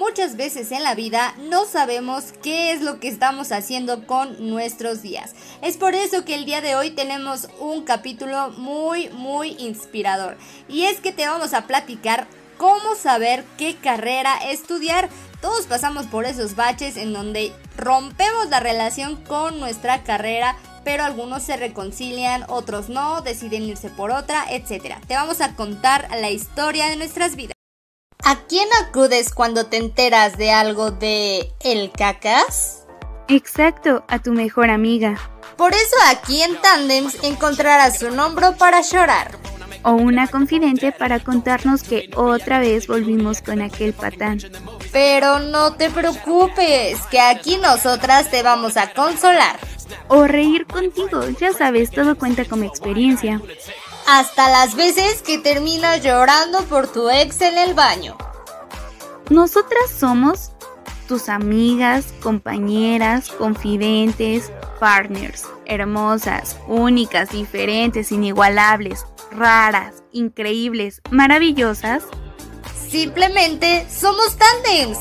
[0.00, 5.02] muchas veces en la vida no sabemos qué es lo que estamos haciendo con nuestros
[5.02, 5.34] días.
[5.60, 10.38] Es por eso que el día de hoy tenemos un capítulo muy, muy inspirador.
[10.68, 12.26] Y es que te vamos a platicar
[12.56, 15.10] cómo saber qué carrera estudiar.
[15.42, 21.42] Todos pasamos por esos baches en donde rompemos la relación con nuestra carrera pero algunos
[21.42, 24.96] se reconcilian, otros no, deciden irse por otra, etc.
[25.06, 27.59] Te vamos a contar la historia de nuestras vidas.
[28.24, 32.84] ¿A quién acudes cuando te enteras de algo de el cacas?
[33.28, 35.18] Exacto, a tu mejor amiga.
[35.56, 39.38] Por eso aquí en Tandems encontrarás un hombro para llorar.
[39.82, 44.38] O una confidente para contarnos que otra vez volvimos con aquel patán.
[44.92, 49.58] Pero no te preocupes, que aquí nosotras te vamos a consolar
[50.08, 51.22] o reír contigo.
[51.40, 53.40] Ya sabes, todo cuenta como experiencia.
[54.12, 58.18] Hasta las veces que terminas llorando por tu ex en el baño.
[59.28, 60.50] Nosotras somos
[61.06, 72.02] tus amigas, compañeras, confidentes, partners, hermosas, únicas, diferentes, inigualables, raras, increíbles, maravillosas.
[72.90, 74.98] Simplemente somos tandems.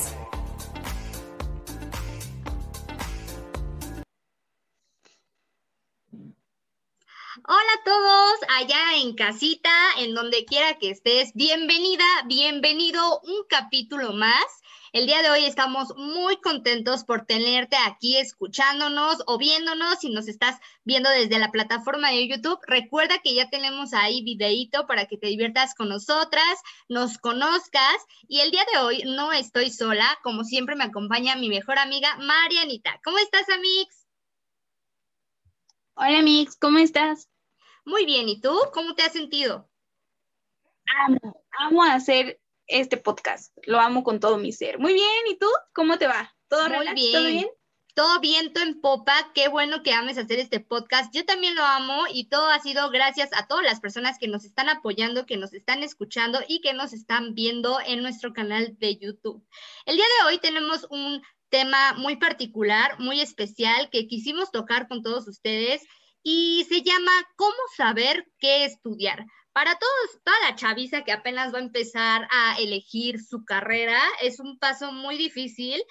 [7.51, 14.13] Hola a todos, allá en casita, en donde quiera que estés, bienvenida, bienvenido un capítulo
[14.13, 14.45] más.
[14.93, 19.97] El día de hoy estamos muy contentos por tenerte aquí escuchándonos o viéndonos.
[19.97, 24.85] Si nos estás viendo desde la plataforma de YouTube, recuerda que ya tenemos ahí videíto
[24.85, 27.97] para que te diviertas con nosotras, nos conozcas.
[28.27, 32.15] Y el día de hoy no estoy sola, como siempre me acompaña mi mejor amiga
[32.17, 33.01] Marianita.
[33.03, 34.05] ¿Cómo estás, Amix?
[35.95, 37.28] Hola, Mix, ¿cómo estás?
[37.85, 38.55] Muy bien, ¿y tú?
[38.73, 39.69] ¿Cómo te has sentido?
[41.05, 43.55] Amo, amo hacer este podcast.
[43.63, 44.79] Lo amo con todo mi ser.
[44.79, 45.47] Muy bien, ¿y tú?
[45.73, 46.35] ¿Cómo te va?
[46.47, 47.13] ¿Todo Muy bien.
[47.13, 47.47] ¿Todo bien?
[47.95, 51.13] Todo viento en popa, qué bueno que ames hacer este podcast.
[51.13, 54.45] Yo también lo amo y todo ha sido gracias a todas las personas que nos
[54.45, 58.97] están apoyando, que nos están escuchando y que nos están viendo en nuestro canal de
[58.97, 59.45] YouTube.
[59.85, 65.01] El día de hoy tenemos un tema muy particular, muy especial que quisimos tocar con
[65.03, 65.81] todos ustedes
[66.23, 69.25] y se llama ¿Cómo saber qué estudiar?
[69.53, 74.39] Para todos, toda la chaviza que apenas va a empezar a elegir su carrera, es
[74.39, 75.81] un paso muy difícil.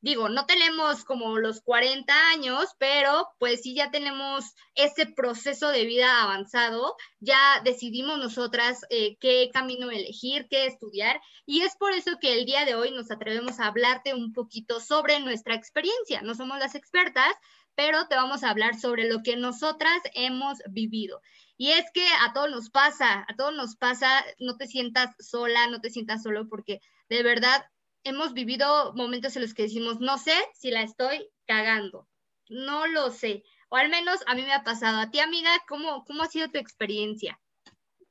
[0.00, 5.84] Digo, no tenemos como los 40 años, pero pues sí ya tenemos ese proceso de
[5.84, 12.18] vida avanzado, ya decidimos nosotras eh, qué camino elegir, qué estudiar, y es por eso
[12.20, 16.20] que el día de hoy nos atrevemos a hablarte un poquito sobre nuestra experiencia.
[16.22, 17.34] No somos las expertas,
[17.76, 21.20] pero te vamos a hablar sobre lo que nosotras hemos vivido.
[21.58, 25.68] Y es que a todos nos pasa, a todos nos pasa, no te sientas sola,
[25.68, 27.64] no te sientas solo, porque de verdad
[28.02, 32.08] hemos vivido momentos en los que decimos, no sé si la estoy cagando,
[32.48, 34.98] no lo sé, o al menos a mí me ha pasado.
[34.98, 37.40] A ti, amiga, ¿cómo, cómo ha sido tu experiencia?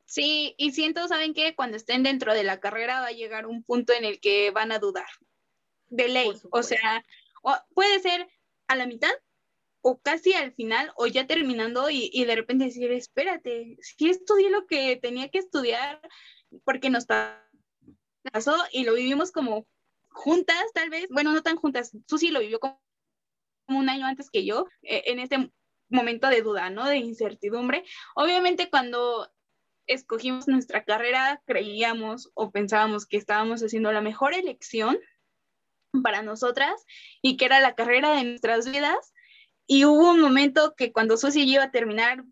[0.06, 1.56] Sí, y siento, ¿saben qué?
[1.56, 4.72] Cuando estén dentro de la carrera va a llegar un punto en el que van
[4.72, 5.08] a dudar,
[5.88, 7.04] de ley, o sea,
[7.74, 8.28] puede ser
[8.68, 9.12] a la mitad
[9.88, 14.66] o casi al final o ya terminando y, de repente decir, espérate, si estudié lo
[14.66, 16.02] que tenía que estudiar
[16.64, 19.68] porque nos pasó y lo vivimos como
[20.10, 22.80] juntas tal vez, bueno, no tan juntas, Susi lo vivió como
[23.68, 25.52] un año antes que yo, eh, en este
[25.90, 26.86] momento de duda, ¿no?
[26.86, 27.84] De incertidumbre.
[28.16, 29.32] Obviamente cuando
[29.86, 34.98] escogimos nuestra carrera, creíamos o pensábamos que estábamos haciendo la mejor elección
[36.02, 36.86] para nosotras
[37.22, 39.14] y que era la carrera de nuestras vidas,
[39.68, 42.24] y hubo un momento que cuando Susi iba a terminar,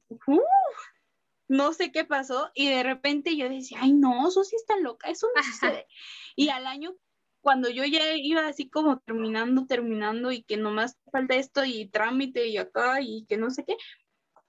[1.47, 5.27] no sé qué pasó, y de repente yo decía, ay no, Susi está loca, eso
[5.35, 5.87] no sucede.
[6.35, 6.95] Y al año,
[7.41, 12.47] cuando yo ya iba así como terminando, terminando, y que nomás falta esto y trámite
[12.47, 13.75] y acá, y que no sé qué,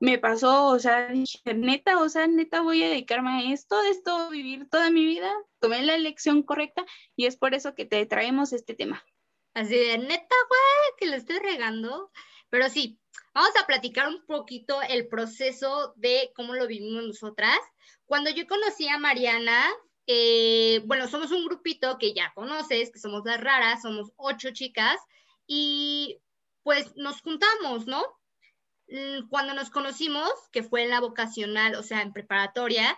[0.00, 1.11] me pasó, o sea,
[1.44, 5.33] neta, o sea, neta voy a dedicarme a esto, de esto, vivir toda mi vida,
[5.61, 6.84] tomé la elección correcta,
[7.17, 9.03] y es por eso que te traemos este tema.
[9.55, 12.11] Así de neta, güey, que lo estoy regando.
[12.55, 13.01] Pero sí,
[13.35, 17.59] vamos a platicar un poquito el proceso de cómo lo vivimos nosotras.
[18.06, 19.73] Cuando yo conocí a Mariana,
[20.06, 25.01] eh, bueno, somos un grupito que ya conoces, que somos las raras, somos ocho chicas,
[25.49, 26.21] y
[26.62, 28.05] pues nos juntamos, ¿no?
[28.87, 32.97] Mm, cuando nos conocimos, que fue en la vocacional, o sea, en preparatoria,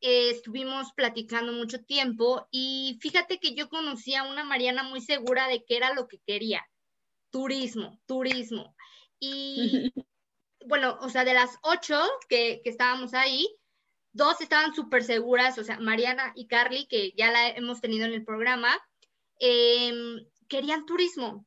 [0.00, 5.46] eh, estuvimos platicando mucho tiempo y fíjate que yo conocí a una Mariana muy segura
[5.46, 6.66] de que era lo que quería,
[7.30, 8.75] turismo, turismo.
[9.20, 9.92] Y
[10.66, 13.48] bueno, o sea, de las ocho que, estábamos ahí,
[14.12, 18.12] dos estaban súper seguras, o sea, Mariana y Carly, que ya la hemos tenido en
[18.12, 18.76] el programa,
[19.38, 21.46] em, querían turismo.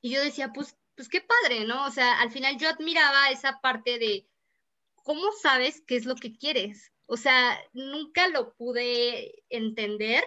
[0.00, 1.86] Y yo decía, pues, pues qué padre, ¿no?
[1.86, 4.26] O sea, al final yo admiraba esa parte de
[5.02, 6.92] cómo sabes qué es lo que quieres.
[7.06, 10.22] O sea, nunca lo pude entender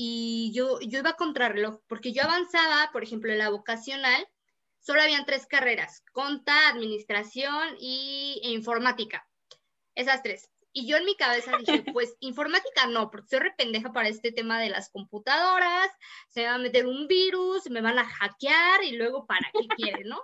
[0.00, 4.26] y yo, yo iba a contrarreloj, porque yo avanzaba, por ejemplo, en la vocacional,
[4.88, 9.28] solo habían tres carreras, conta, administración y, e informática.
[9.94, 10.48] Esas tres.
[10.72, 14.58] Y yo en mi cabeza dije, pues informática no, porque soy rependeja para este tema
[14.58, 15.90] de las computadoras,
[16.30, 19.68] se me va a meter un virus, me van a hackear y luego para qué
[19.76, 20.22] quieren, ¿no?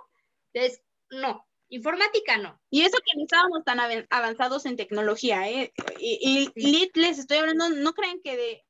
[0.51, 0.81] Entonces,
[1.11, 2.59] no, informática no.
[2.71, 3.79] Y eso que no estábamos tan
[4.09, 5.73] avanzados en tecnología, ¿eh?
[5.99, 8.65] Y, y, les estoy hablando, no crean que de...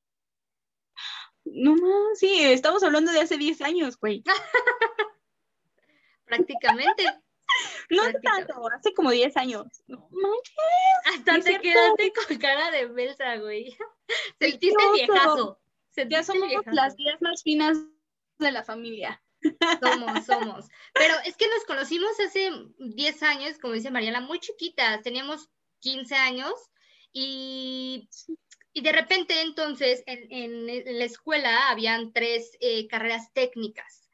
[1.45, 4.25] No más, sí, estamos hablando de hace 10 años, güey.
[6.25, 7.05] Prácticamente.
[7.89, 9.67] No tanto, hace como 10 años.
[9.87, 10.55] No manches.
[11.13, 13.77] Hasta te quedaste con cara de belsa, güey.
[14.39, 15.59] Sentiste viejazo.
[16.09, 17.77] ya somos las 10 más finas
[18.39, 19.21] de la familia.
[19.79, 20.65] Somos, somos.
[20.95, 25.03] Pero es que nos conocimos hace 10 años, como dice Mariana, muy chiquitas.
[25.03, 25.51] Teníamos
[25.81, 26.53] 15 años
[27.13, 28.09] y,
[28.73, 34.04] y de repente entonces en, en, la escuela habían tres eh, carreras técnicas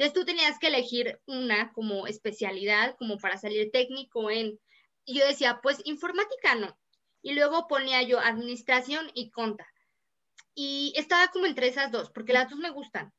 [0.00, 4.58] entonces tú tenías que elegir una como especialidad, como para salir técnico en...
[5.04, 6.74] Y yo decía, pues informática no.
[7.20, 9.70] Y luego ponía yo administración y conta.
[10.54, 13.12] Y estaba como entre esas dos, porque las dos me gustan.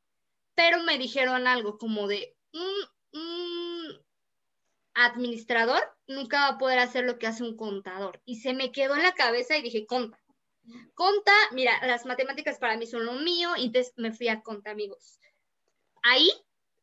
[0.56, 4.04] Pero me dijeron algo como de, un
[4.96, 8.24] administrador nunca va a poder hacer lo que hace un contador.
[8.26, 10.18] Y se me quedó en la cabeza y dije, conta.
[10.96, 14.72] Conta, mira, las matemáticas para mí son lo mío, y entonces me fui a conta,
[14.72, 15.20] amigos.
[16.02, 16.32] Ahí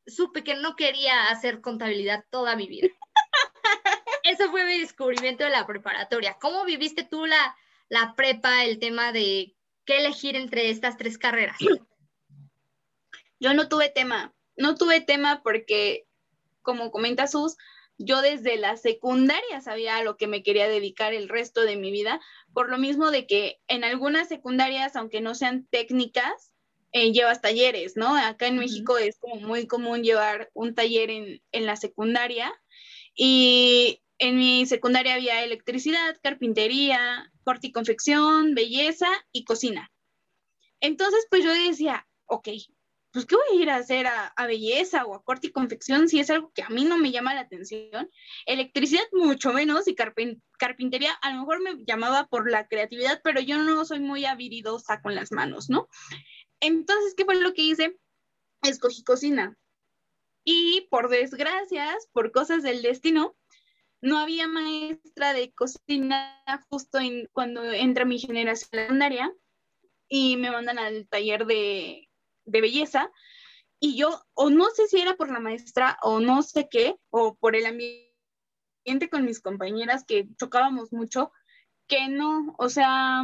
[0.08, 2.88] supe que no quería hacer contabilidad toda mi vida.
[4.22, 6.36] Eso fue mi descubrimiento de la preparatoria.
[6.40, 7.56] ¿Cómo viviste tú la,
[7.88, 11.56] la prepa, el tema de qué elegir entre estas tres carreras?
[13.40, 16.06] Yo no tuve tema, no tuve tema porque,
[16.62, 17.56] como comenta Sus,
[17.96, 21.90] yo desde la secundaria sabía a lo que me quería dedicar el resto de mi
[21.90, 22.20] vida,
[22.52, 26.47] por lo mismo de que en algunas secundarias, aunque no sean técnicas,
[26.92, 28.16] eh, llevas talleres, ¿no?
[28.16, 32.52] Acá en México es como muy común llevar un taller en, en la secundaria
[33.14, 39.90] y en mi secundaria había electricidad, carpintería, corte y confección, belleza y cocina.
[40.80, 42.48] Entonces, pues yo decía, ok,
[43.12, 46.08] pues ¿qué voy a ir a hacer a, a, belleza o a corte y confección
[46.08, 48.10] si es algo que a mí no me llama la atención?
[48.46, 53.58] Electricidad mucho menos y carpintería a lo mejor me llamaba por la creatividad, pero yo
[53.58, 55.88] no soy muy habilidosa con las manos, ¿no?
[56.60, 57.98] Entonces, ¿qué fue lo que hice?
[58.62, 59.56] Escogí cocina.
[60.44, 63.36] Y por desgracias, por cosas del destino,
[64.00, 69.32] no había maestra de cocina justo en, cuando entra mi generación secundaria
[70.08, 72.08] y me mandan al taller de,
[72.44, 73.10] de belleza.
[73.80, 77.36] Y yo, o no sé si era por la maestra o no sé qué, o
[77.36, 81.30] por el ambiente con mis compañeras que chocábamos mucho,
[81.86, 83.22] que no, o sea,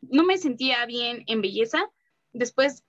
[0.00, 1.90] no me sentía bien en belleza
[2.36, 2.84] Después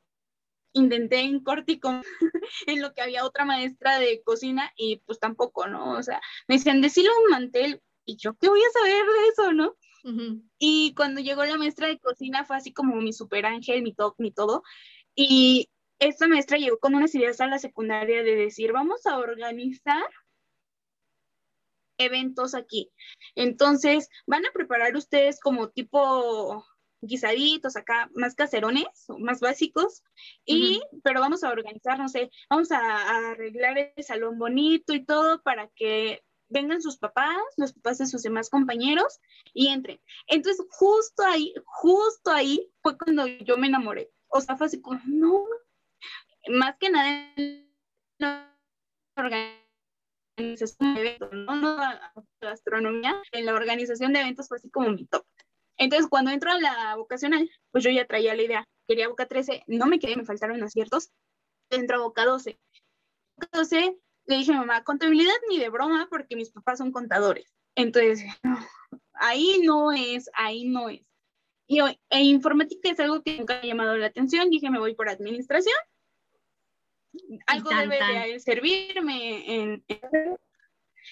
[0.73, 1.89] intenté en Cortico,
[2.67, 5.93] en lo que había otra maestra de cocina y pues tampoco, ¿no?
[5.93, 9.53] O sea, me decían, decirlo un mantel y yo, ¿qué voy a saber de eso,
[9.53, 9.75] no?
[10.57, 14.15] Y cuando llegó la maestra de cocina fue así como mi super ángel, mi top,
[14.19, 14.63] mi todo.
[15.15, 15.69] Y
[15.99, 20.05] esta maestra llegó con unas ideas a la secundaria de decir, vamos a organizar
[21.97, 22.89] eventos aquí.
[23.35, 26.65] Entonces, van a preparar ustedes como tipo
[27.01, 28.87] guisaditos acá, más caserones,
[29.19, 30.03] más básicos,
[30.45, 35.41] y, pero vamos a organizar, no sé, vamos a, arreglar el salón bonito y todo
[35.41, 39.19] para que vengan sus papás, los papás de sus demás compañeros
[39.53, 39.99] y entren.
[40.27, 44.09] Entonces, justo ahí, justo ahí fue cuando yo me enamoré.
[44.29, 45.45] O sea, fue así como, no,
[46.49, 47.69] más que nada en
[48.19, 48.57] la
[49.15, 54.89] organización de eventos, no, no la gastronomía, en la organización de eventos fue así como
[54.89, 55.25] mi top.
[55.77, 59.63] Entonces, cuando entro a la vocacional, pues yo ya traía la idea, quería Boca 13,
[59.67, 61.11] no me quedé, me faltaron aciertos,
[61.69, 62.59] entro a Boca 12.
[63.35, 67.53] Boca 12, le dije a mamá, contabilidad ni de broma, porque mis papás son contadores.
[67.75, 68.23] Entonces,
[69.13, 71.01] ahí no es, ahí no es.
[71.67, 71.79] Y
[72.09, 75.09] e informática es algo que nunca me ha llamado la atención, dije, me voy por
[75.09, 75.75] administración.
[77.45, 77.97] Algo debe
[78.31, 80.37] de servirme en, en,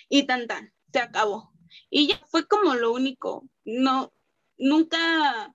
[0.08, 1.52] y tan tan, se acabó.
[1.90, 3.50] Y ya fue como lo único.
[3.66, 4.14] No,
[4.58, 5.54] nunca,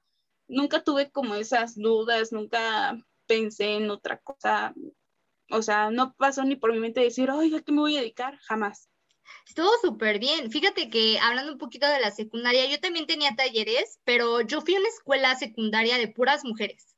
[0.49, 4.75] nunca tuve como esas dudas, nunca pensé en otra cosa.
[5.51, 8.01] O sea, no pasó ni por mi mente decir, oye, ¿a qué me voy a
[8.01, 8.39] dedicar?
[8.39, 8.89] Jamás.
[9.47, 10.51] Estuvo súper bien.
[10.51, 14.75] Fíjate que hablando un poquito de la secundaria, yo también tenía talleres, pero yo fui
[14.75, 16.97] a una escuela secundaria de puras mujeres.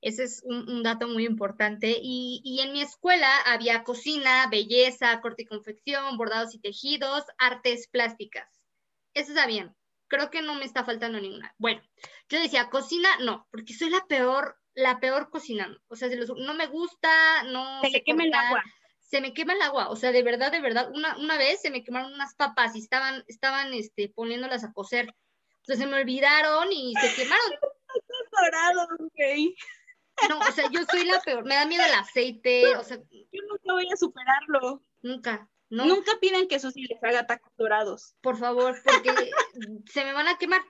[0.00, 1.98] Ese es un, dato muy importante.
[2.00, 8.48] Y, en mi escuela había cocina, belleza, corte y confección, bordados y tejidos, artes plásticas.
[9.14, 9.74] Eso está bien.
[10.08, 11.54] Creo que no me está faltando ninguna.
[11.58, 11.82] Bueno,
[12.28, 15.80] yo decía, cocina, no, porque soy la peor, la peor cocinando.
[15.88, 18.64] O sea, no me gusta, no se me quema el agua.
[19.00, 19.88] Se me quema el agua.
[19.88, 22.80] O sea, de verdad, de verdad, una, una vez se me quemaron unas papas y
[22.80, 25.14] estaban, estaban este, poniéndolas a cocer.
[25.60, 27.52] Entonces se me olvidaron y se quemaron.
[30.28, 31.44] No, o sea, yo soy la peor.
[31.44, 32.76] Me da miedo el aceite.
[32.76, 34.82] O sea, yo nunca voy a superarlo.
[35.02, 35.48] Nunca.
[35.70, 38.14] Nunca piden que sí les haga tacos dorados.
[38.20, 39.10] Por favor, porque
[39.86, 40.62] se me van a quemar.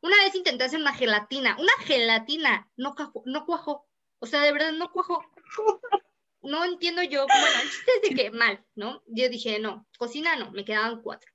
[0.00, 3.86] Una vez intenté hacer una gelatina, una gelatina, no, cuajó, no cuajó.
[4.20, 5.22] O sea, de verdad no cuajó.
[6.40, 9.02] No entiendo yo, bueno, el chiste es de que mal, ¿no?
[9.08, 11.30] Yo dije, no, cocina no, me quedaban cuatro.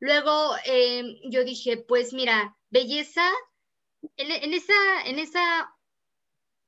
[0.00, 3.30] Luego em, yo dije, pues mira, belleza,
[4.16, 5.74] en, esa, en esa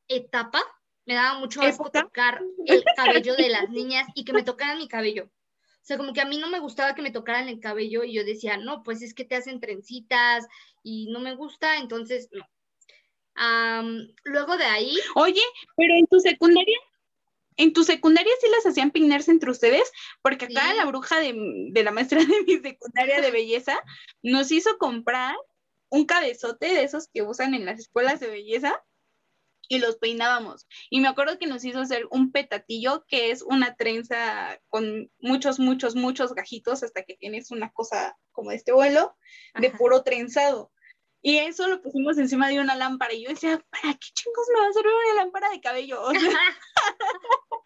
[0.06, 0.62] etapa
[1.04, 4.86] me daba mucho asco tocar el cabello de las niñas y que me tocaran mi
[4.86, 5.28] cabello.
[5.82, 8.12] O sea, como que a mí no me gustaba que me tocaran el cabello y
[8.12, 10.46] yo decía, no, pues es que te hacen trencitas
[10.82, 12.46] y no me gusta, entonces no.
[14.24, 14.96] luego de ahí.
[15.14, 15.42] Oye,
[15.76, 16.78] pero en tu secundaria,
[17.56, 19.90] en tu secundaria sí las hacían peinarse entre ustedes,
[20.22, 21.34] porque acá la bruja de,
[21.72, 23.78] de, la maestra de mi secundaria de belleza
[24.22, 25.34] nos hizo comprar
[25.88, 28.82] un cabezote de esos que usan en las escuelas de belleza
[29.70, 30.66] y los peinábamos.
[30.90, 35.60] Y me acuerdo que nos hizo hacer un petatillo, que es una trenza con muchos,
[35.60, 39.16] muchos, muchos gajitos hasta que tienes una cosa como este vuelo
[39.54, 40.72] de puro trenzado.
[41.22, 43.14] Y eso lo pusimos encima de una lámpara.
[43.14, 46.02] Y yo decía, ¿para qué chingos me va a servir una lámpara de cabello?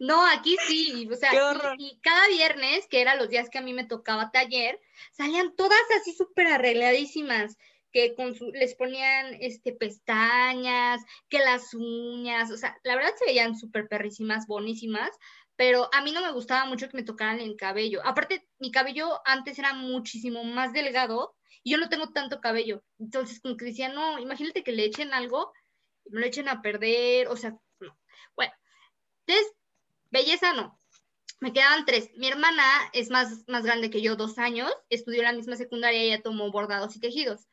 [0.00, 1.08] no, aquí sí.
[1.08, 1.30] O sea,
[1.78, 4.80] y, y, cada viernes, que eran los días que a mí me tocaba taller,
[5.12, 7.56] salían todas así súper arregladísimas
[7.96, 8.14] que
[8.52, 11.00] les ponían este, pestañas,
[11.30, 15.10] que las uñas, o sea, la verdad se veían súper perrísimas, bonísimas,
[15.56, 18.02] pero a mí no me gustaba mucho que me tocaran el cabello.
[18.04, 22.82] Aparte, mi cabello antes era muchísimo más delgado y yo no tengo tanto cabello.
[22.98, 25.54] Entonces, como que decía, no, imagínate que le echen algo,
[26.04, 27.98] me lo echen a perder, o sea, no.
[28.36, 28.52] Bueno,
[29.26, 29.54] entonces,
[30.10, 30.78] belleza no.
[31.40, 32.10] Me quedaban tres.
[32.16, 32.62] Mi hermana
[32.92, 36.50] es más, más grande que yo, dos años, estudió la misma secundaria y ella tomó
[36.50, 37.48] bordados y tejidos.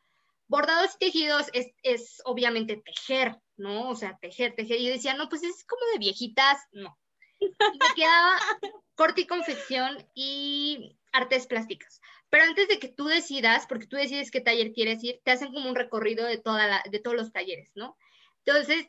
[0.54, 1.48] Bordados y tejidos
[1.82, 3.90] es, obviamente tejer, ¿no?
[3.90, 4.80] O sea, tejer, tejer.
[4.80, 6.96] Y yo decía, no, pues es como de viejitas, no.
[7.40, 8.38] me quedaba
[8.94, 12.00] corte y confección y artes plásticas.
[12.30, 15.52] Pero antes de que tú decidas, porque tú decides qué taller quieres ir, te hacen
[15.52, 17.98] como un recorrido de, de todos los talleres, ¿no?
[18.46, 18.86] Entonces,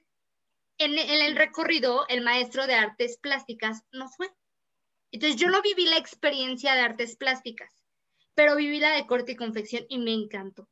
[0.77, 4.31] en, en, el recorrido, el maestro de artes plásticas no fue.
[5.13, 7.73] Entonces, yo no viví la experiencia de artes plásticas,
[8.35, 10.69] pero viví la de corte y confección y me encantó.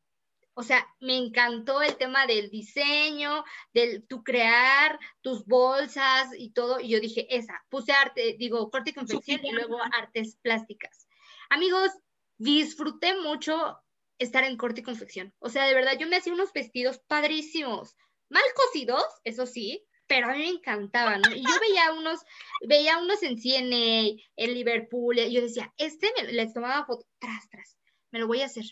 [0.55, 6.79] O sea, me encantó el tema del diseño, del tu crear tus bolsas y todo.
[6.79, 11.09] Y yo dije, esa, puse arte, digo, corte y confección y luego artes plásticas.
[11.49, 11.91] Amigos,
[12.37, 13.79] disfruté mucho
[14.19, 15.35] estar en corte y confección.
[15.39, 17.97] O sea, de verdad, yo me hacía unos vestidos padrísimos,
[18.29, 21.35] mal cosidos, eso sí, pero a mí me encantaban, ¿no?
[21.35, 22.21] Y yo veía unos,
[22.67, 27.49] veía unos en CNA, en Liverpool, y yo decía, este me, les tomaba foto, tras,
[27.49, 27.79] tras,
[28.11, 28.65] me lo voy a hacer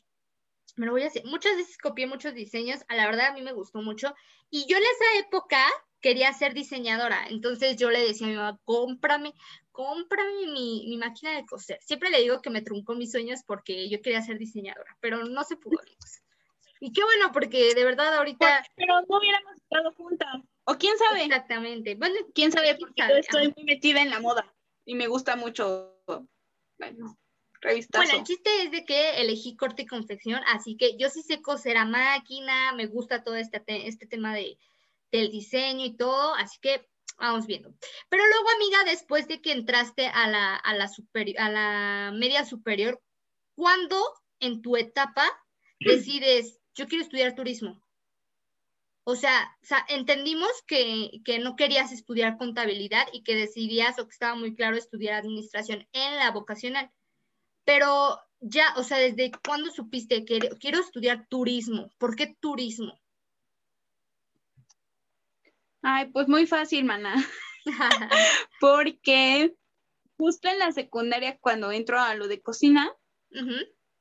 [0.77, 1.25] me lo voy a hacer.
[1.25, 4.15] Muchas veces copié muchos diseños, a la verdad a mí me gustó mucho.
[4.51, 5.65] Y yo en esa época
[6.01, 9.35] quería ser diseñadora, entonces yo le decía a mi mamá, cómprame,
[9.71, 11.79] cómprame mi, mi máquina de coser.
[11.83, 15.45] Siempre le digo que me truncó mis sueños porque yo quería ser diseñadora, pero no
[15.45, 15.79] se pudo,
[16.81, 18.65] Y qué bueno, porque de verdad ahorita...
[18.77, 20.29] Pero no hubiéramos estado juntas.
[20.65, 21.25] O quién sabe.
[21.25, 21.95] Exactamente.
[21.97, 24.51] Bueno, quién sabe, porque yo estoy muy metida en la moda
[24.85, 26.03] y me gusta mucho.
[26.79, 27.19] Bueno,
[27.63, 31.43] bueno, el chiste es de que elegí corte y confección, así que yo sí sé
[31.43, 34.59] coser a máquina, me gusta todo este, este tema de,
[35.13, 36.87] del diseño y todo, así que
[37.19, 37.75] vamos viendo.
[38.09, 40.91] Pero luego, amiga, después de que entraste a la, a la,
[41.39, 43.01] a la media superior,
[43.55, 44.03] ¿cuándo
[44.41, 45.27] en tu etapa
[45.81, 47.83] decides, yo quiero estudiar turismo?
[49.05, 49.57] O sea,
[49.89, 54.77] entendimos que, que, no querías estudiar contabilidad y que decidías, o que estaba muy claro,
[54.77, 56.93] estudiar administración en la vocacional.
[57.65, 61.91] Pero ya, o sea, ¿desde cuándo supiste que quiero estudiar turismo?
[61.99, 62.99] ¿Por qué turismo?
[65.83, 67.15] Ay, pues muy fácil, mana.
[68.61, 69.55] Porque
[70.17, 72.93] justo en la secundaria, cuando entro a lo de cocina,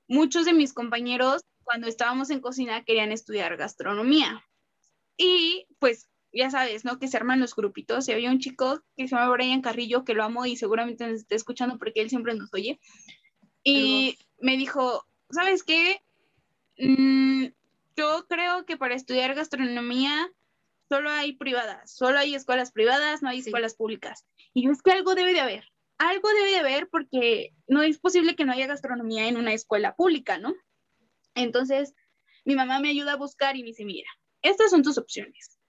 [0.07, 4.43] muchos de mis compañeros, cuando estábamos en cocina, querían estudiar gastronomía.
[5.17, 6.99] Y pues, ya sabes, ¿no?
[6.99, 8.07] Que se arman los grupitos.
[8.07, 11.21] Y había un chico que se llama Brian Carrillo, que lo amo y seguramente nos
[11.21, 12.79] está escuchando porque él siempre nos oye.
[13.69, 16.01] Y me dijo, ¿sabes qué?
[16.77, 17.47] Mm,
[17.95, 20.31] yo creo que para estudiar gastronomía
[20.87, 24.25] solo hay privadas, solo hay escuelas privadas, no hay escuelas públicas.
[24.53, 25.65] Y yo es que algo debe de haber,
[25.97, 29.95] algo debe de haber porque no es posible que no haya gastronomía en una escuela
[29.95, 30.55] pública, ¿no?
[31.35, 31.93] Entonces,
[32.45, 34.09] mi mamá me ayuda a buscar y me dice, mira,
[34.41, 35.59] estas son tus opciones.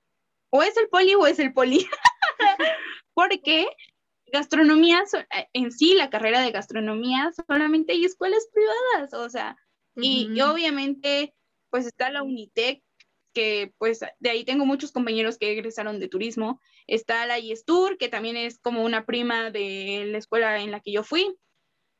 [0.50, 1.86] O es el poli o es el poli.
[3.14, 3.66] porque
[4.32, 5.02] gastronomía,
[5.36, 9.56] eh, en sí, la carrera de gastronomía, solamente hay escuelas privadas, o sea,
[9.96, 11.34] y, obviamente,
[11.70, 12.82] pues está la Unitec,
[13.32, 16.60] que pues de ahí tengo muchos compañeros que egresaron de turismo.
[16.86, 20.92] Está la IESTUR, que también es como una prima de la escuela en la que
[20.92, 21.36] yo fui,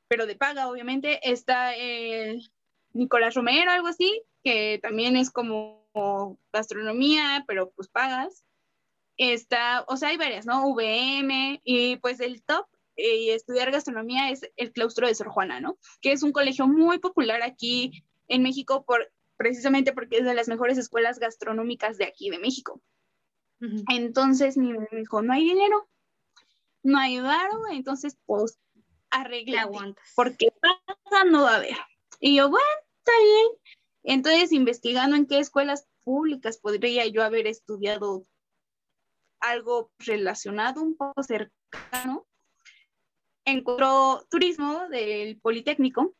[0.09, 1.21] pero de paga, obviamente.
[1.31, 2.51] Está el
[2.93, 5.87] Nicolás Romero, algo así, que también es como
[6.53, 8.45] gastronomía, pero pues pagas.
[9.23, 10.73] Está, o sea, hay varias, ¿no?
[10.73, 15.61] VM y pues el top eh, y estudiar gastronomía es el claustro de Sor Juana,
[15.61, 15.77] ¿no?
[16.01, 20.49] Que es un colegio muy popular aquí en México por, precisamente porque es de las
[20.49, 22.81] mejores escuelas gastronómicas de aquí de México.
[23.91, 25.87] Entonces mi me dijo, no hay dinero,
[26.83, 28.59] no hay varo, entonces pues
[29.11, 29.69] arregla,
[30.17, 31.77] porque pasa no va a haber.
[32.21, 32.67] Y yo, bueno,
[32.99, 33.49] está bien.
[34.03, 38.25] Entonces, investigando en qué escuelas públicas podría yo haber estudiado
[39.41, 42.27] algo relacionado, un poco cercano,
[43.45, 46.15] encontró turismo del Politécnico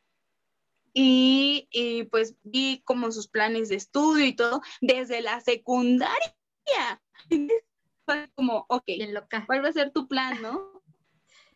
[0.93, 6.35] y, pues vi como sus planes de estudio y todo desde la secundaria.
[8.05, 8.83] Fue como, ok,
[9.45, 10.81] ¿cuál va a ser tu plan, no?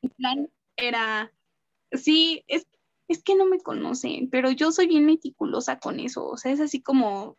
[0.02, 1.34] Mi plan era,
[1.92, 2.68] sí, es,
[3.08, 6.60] es que no me conocen, pero yo soy bien meticulosa con eso, o sea, es
[6.60, 7.38] así como,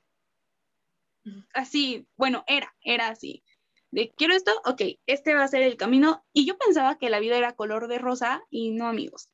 [1.55, 3.45] así, bueno, era, era así
[3.91, 6.25] de quiero esto, ok, este va a ser el camino.
[6.33, 9.29] Y yo pensaba que la vida era color de rosa y no amigos.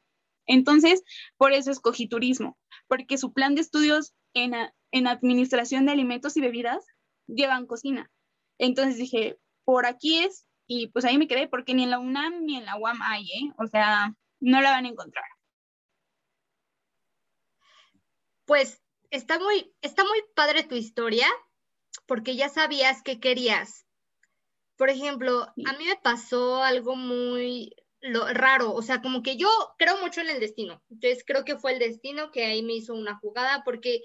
[0.47, 1.03] Entonces,
[1.37, 4.55] por eso escogí turismo, porque su plan de estudios en,
[4.91, 6.85] en administración de alimentos y bebidas
[7.27, 8.11] llevan cocina.
[8.59, 12.45] Entonces dije, por aquí es, y pues ahí me quedé, porque ni en la UNAM
[12.45, 13.53] ni en la UAM hay, ¿eh?
[13.59, 15.25] O sea, no la van a encontrar.
[18.45, 21.29] Pues está muy, está muy padre tu historia,
[22.07, 23.87] porque ya sabías que querías
[24.83, 29.97] por ejemplo, a mí me pasó algo muy raro, o sea, como que yo creo
[29.99, 30.83] mucho en el destino.
[30.91, 34.03] Entonces creo que fue el destino que ahí me hizo una jugada, porque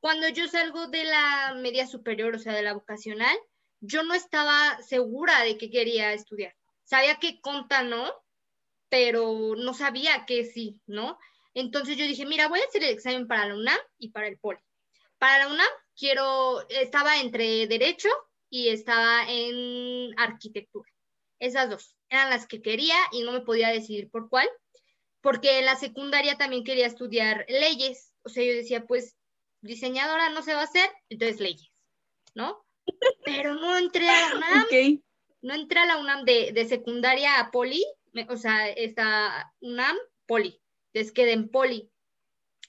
[0.00, 3.36] cuando yo salgo de la media superior, o sea, de la vocacional,
[3.78, 6.56] yo no estaba segura de que quería estudiar.
[6.82, 8.12] Sabía que conta no,
[8.88, 11.20] pero no sabía que sí, ¿no?
[11.54, 14.38] Entonces yo dije, mira, voy a hacer el examen para la UNAM y para el
[14.38, 14.58] POLI.
[15.18, 18.08] Para la UNAM quiero, estaba entre derecho
[18.50, 20.90] y estaba en arquitectura.
[21.38, 24.48] Esas dos eran las que quería y no me podía decidir por cuál,
[25.20, 28.12] porque en la secundaria también quería estudiar leyes.
[28.22, 29.16] O sea, yo decía, pues
[29.60, 31.70] diseñadora no se va a hacer, entonces leyes,
[32.34, 32.64] ¿no?
[33.24, 34.36] Pero no entré a la
[34.70, 35.02] UNAM.
[35.42, 37.84] No entré a la UNAM de, secundaria a poli,
[38.28, 40.60] o sea, esta UNAM, poli.
[40.92, 41.90] Entonces quedé en poli.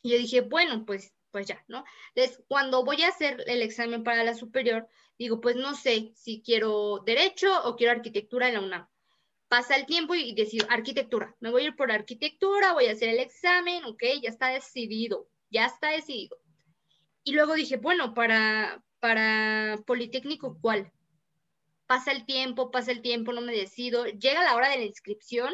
[0.04, 1.84] Y yo dije, bueno, pues, pues ya, ¿no?
[2.14, 4.88] Entonces, cuando voy a hacer el examen para la superior,
[5.18, 8.88] digo, pues no sé si quiero derecho o quiero arquitectura en la UNAM.
[9.48, 11.36] Pasa el tiempo y decido arquitectura.
[11.40, 15.30] Me voy a ir por arquitectura, voy a hacer el examen, ok, ya está decidido,
[15.50, 16.38] ya está decidido.
[17.24, 20.92] Y luego dije, bueno, para, para Politécnico, ¿cuál?
[21.86, 24.06] Pasa el tiempo, pasa el tiempo, no me decido.
[24.06, 25.54] Llega la hora de la inscripción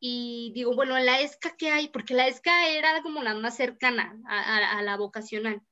[0.00, 1.88] y digo, bueno, en la ESCA, ¿qué hay?
[1.88, 5.62] Porque la ESCA era como la más cercana a, a la vocacional.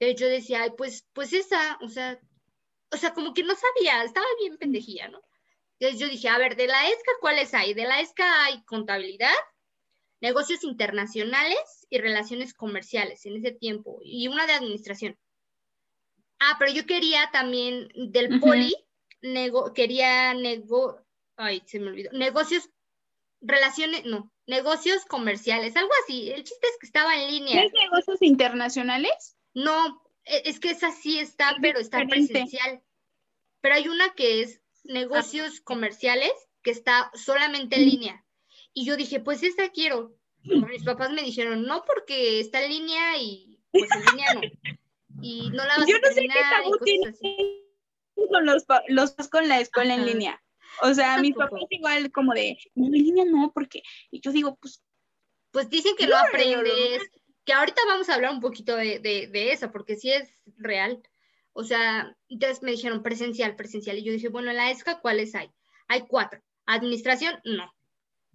[0.00, 2.18] Yo decía, Ay, pues, pues esa, o sea,
[2.92, 5.20] o sea, como que no sabía, estaba bien pendejía, ¿no?
[5.78, 7.72] Entonces yo dije, a ver, de la ESCA, ¿cuáles hay?
[7.74, 9.32] De la ESCA hay contabilidad,
[10.20, 15.18] negocios internacionales y relaciones comerciales en ese tiempo, y una de administración.
[16.38, 18.74] Ah, pero yo quería también del poli,
[19.74, 21.04] quería nego,
[21.36, 22.68] ay, se me olvidó, negocios,
[23.40, 26.30] relaciones, no, negocios comerciales, algo así.
[26.30, 27.62] El chiste es que estaba en línea.
[27.62, 29.36] ¿Es negocios internacionales?
[29.54, 32.82] No, es que esa sí está, pero está presencial.
[33.60, 35.62] Pero hay una que es negocios ah.
[35.64, 38.24] comerciales, que está solamente en línea.
[38.72, 40.14] Y yo dije, pues esta quiero.
[40.42, 44.40] Mis papás me dijeron, no, porque está en línea y pues en línea no.
[45.22, 47.12] Y no la vas yo no sé qué tabú tiene
[48.30, 50.42] con los, los con la escuela en línea.
[50.82, 54.56] O sea, mis papás igual como de, no, en línea no, porque y yo digo,
[54.56, 54.82] pues...
[55.50, 57.10] Pues dicen que no, aprendes,
[57.44, 61.02] que ahorita vamos a hablar un poquito de, eso, porque sí es real.
[61.52, 63.98] O sea, entonces me dijeron presencial, presencial.
[63.98, 65.50] Y yo dije, bueno, en la ESCA, ¿cuáles hay?
[65.88, 66.40] Hay cuatro.
[66.66, 67.74] Administración, no.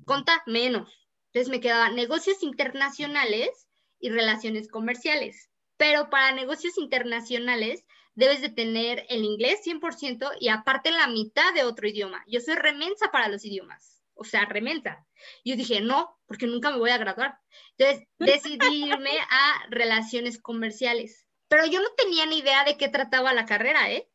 [0.06, 0.92] Conta, menos.
[1.28, 3.68] Entonces me quedaba negocios internacionales
[4.00, 5.50] y relaciones comerciales.
[5.78, 11.64] Pero para negocios internacionales debes de tener el inglés 100% y aparte la mitad de
[11.64, 12.24] otro idioma.
[12.28, 15.06] Yo soy remensa para los idiomas, o sea, remensa.
[15.44, 17.38] Yo dije, no, porque nunca me voy a graduar.
[17.78, 21.28] Entonces, decidí irme a relaciones comerciales.
[21.48, 24.10] Pero yo no tenía ni idea de qué trataba la carrera, ¿eh?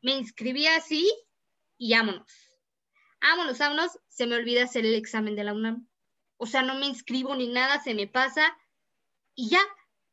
[0.00, 1.12] Me inscribí así
[1.78, 2.30] y vámonos.
[3.20, 3.98] Vámonos, vámonos.
[4.08, 5.88] Se me olvida hacer el examen de la UNAM.
[6.38, 8.56] O sea, no me inscribo ni nada, se me pasa
[9.34, 9.60] y ya.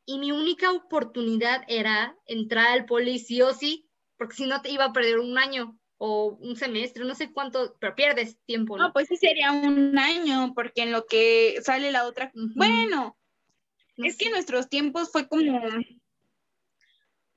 [0.06, 4.69] Y mi única oportunidad era entrar al poli sí o sí, porque si no te
[4.69, 8.77] iba a perder un año o un semestre, no sé cuánto, pero pierdes tiempo.
[8.77, 12.32] No, pues sí sería un año, porque en lo que sale la otra.
[12.56, 13.17] Bueno,
[13.97, 15.62] es que nuestros tiempos fue como,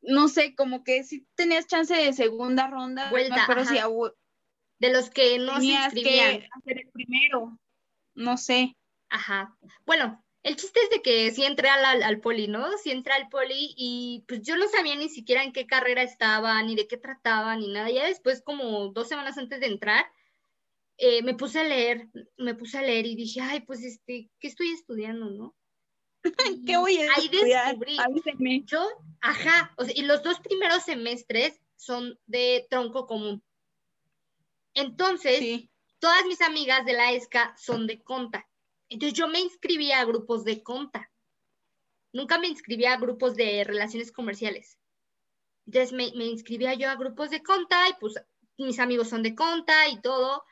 [0.02, 3.78] no sé, como que si tenías chance de segunda ronda, Vuelta, si
[4.78, 6.40] de los que no se inscribían.
[6.40, 7.58] Que hacer el primero,
[8.14, 8.76] no sé.
[9.08, 9.56] Ajá.
[9.84, 12.78] Bueno, el chiste es de que sí entré al, al, poli, ¿no?
[12.78, 16.62] Sí entré al poli y pues yo no sabía ni siquiera en qué carrera estaba,
[16.62, 17.90] ni de qué trataba, ni nada.
[17.90, 20.06] Ya después, como dos semanas antes de entrar,
[20.98, 24.46] eh, me puse a leer, me puse a leer y dije, ay, pues este, ¿qué
[24.46, 25.56] estoy estudiando, no?
[26.64, 28.64] ¿Qué voy a Ahí descubrí.
[28.66, 28.86] Yo,
[29.22, 33.42] ajá, o sea, y los dos primeros semestres son de tronco común.
[34.74, 35.64] Entonces,
[35.98, 38.46] todas mis amigas de la ESCA son de conta.
[38.88, 41.10] Entonces yo me inscribía a grupos de conta.
[42.12, 44.78] Nunca me inscribía a grupos de relaciones comerciales.
[45.66, 48.14] Entonces me, me inscribía yo a grupos de conta y pues
[48.58, 50.44] mis amigos son de conta y todo.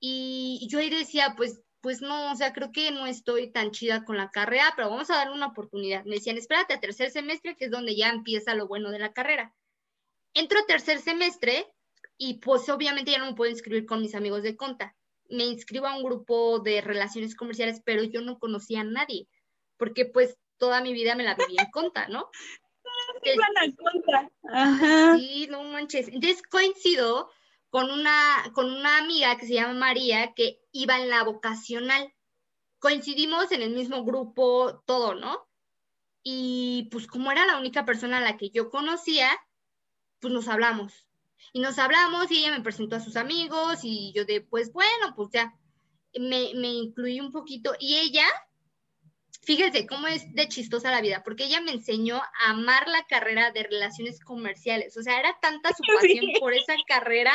[0.00, 4.04] Y, yo ahí decía, pues, pues no, o sea, creo que no estoy tan chida
[4.04, 6.04] con la carrera, pero vamos a dar una oportunidad.
[6.04, 9.12] Me decían, espérate a tercer semestre, que es donde ya empieza lo bueno de la
[9.12, 9.54] carrera.
[10.34, 11.66] Entro a tercer semestre
[12.16, 14.96] y pues obviamente ya no me puedo inscribir con mis amigos de conta
[15.32, 19.28] me inscribo a un grupo de relaciones comerciales, pero yo no conocía a nadie,
[19.78, 22.30] porque pues toda mi vida me la viví en conta, ¿no?
[23.24, 24.30] Entonces, conta.
[24.52, 25.16] Ajá.
[25.16, 26.08] Sí, no manches.
[26.08, 27.30] Entonces coincido
[27.70, 32.12] con una, con una amiga que se llama María, que iba en la vocacional.
[32.78, 35.48] Coincidimos en el mismo grupo, todo, ¿no?
[36.22, 39.30] Y pues como era la única persona a la que yo conocía,
[40.20, 41.08] pues nos hablamos.
[41.52, 45.14] Y nos hablamos y ella me presentó a sus amigos y yo de, pues bueno,
[45.14, 45.54] pues ya
[46.14, 47.74] me, me incluí un poquito.
[47.78, 48.26] Y ella,
[49.42, 53.50] fíjense cómo es de chistosa la vida, porque ella me enseñó a amar la carrera
[53.50, 54.96] de relaciones comerciales.
[54.96, 57.32] O sea, era tanta su pasión por esa carrera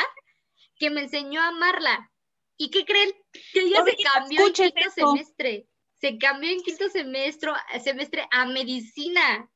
[0.78, 2.10] que me enseñó a amarla.
[2.56, 3.12] ¿Y qué creen?
[3.52, 5.66] Que ella se cambió en quinto semestre.
[6.00, 9.48] Se cambió en quinto semestre, semestre a medicina.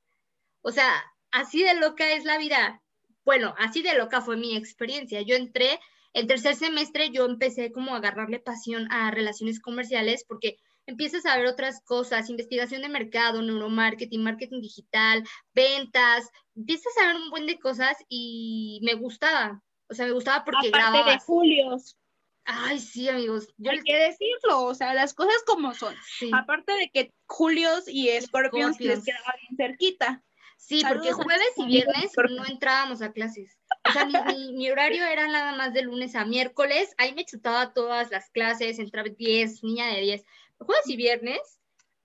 [0.61, 2.82] O sea, así de loca es la vida
[3.25, 5.23] bueno, así de loca fue mi experiencia.
[5.23, 5.79] Yo entré,
[6.13, 11.37] el tercer semestre yo empecé como a agarrarle pasión a relaciones comerciales porque empiezas a
[11.37, 17.47] ver otras cosas, investigación de mercado, neuromarketing, marketing digital, ventas, empiezas a ver un buen
[17.47, 19.63] de cosas y me gustaba.
[19.89, 21.97] O sea, me gustaba porque Aparte de Julios.
[22.45, 23.49] Ay, sí, amigos.
[23.57, 25.95] Yo Hay que decirlo, o sea, las cosas como son.
[26.33, 30.25] Aparte de que Julios y Scorpions les quedaba bien cerquita.
[30.62, 33.59] Sí, porque jueves y viernes no entrábamos a clases.
[33.88, 36.94] O sea, mi, horario era nada más de lunes a miércoles.
[36.98, 40.25] Ahí me chutaba todas las clases, entraba 10, niña de 10.
[40.59, 41.40] Jueves y viernes,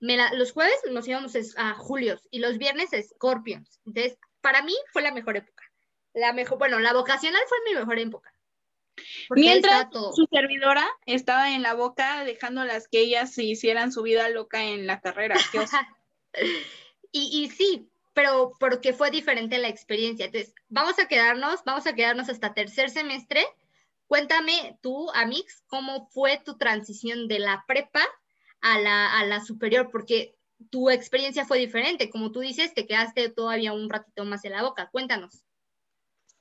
[0.00, 3.80] los jueves nos íbamos a Julios y los viernes a Scorpions.
[3.86, 5.62] Entonces, para mí fue la mejor época.
[6.12, 8.34] La mejor, bueno, la vocacional fue mi mejor época.
[9.30, 14.64] Mientras su servidora estaba en la boca dejándolas que ellas se hicieran su vida loca
[14.64, 15.36] en la carrera.
[17.12, 17.88] y, y sí,
[18.18, 20.26] pero porque fue diferente la experiencia.
[20.26, 23.44] Entonces, vamos a quedarnos, vamos a quedarnos hasta tercer semestre.
[24.08, 28.02] Cuéntame tú, Amix, cómo fue tu transición de la prepa
[28.60, 30.34] a la, a la superior, porque
[30.68, 32.10] tu experiencia fue diferente.
[32.10, 34.88] Como tú dices, te quedaste todavía un ratito más en la boca.
[34.90, 35.44] Cuéntanos.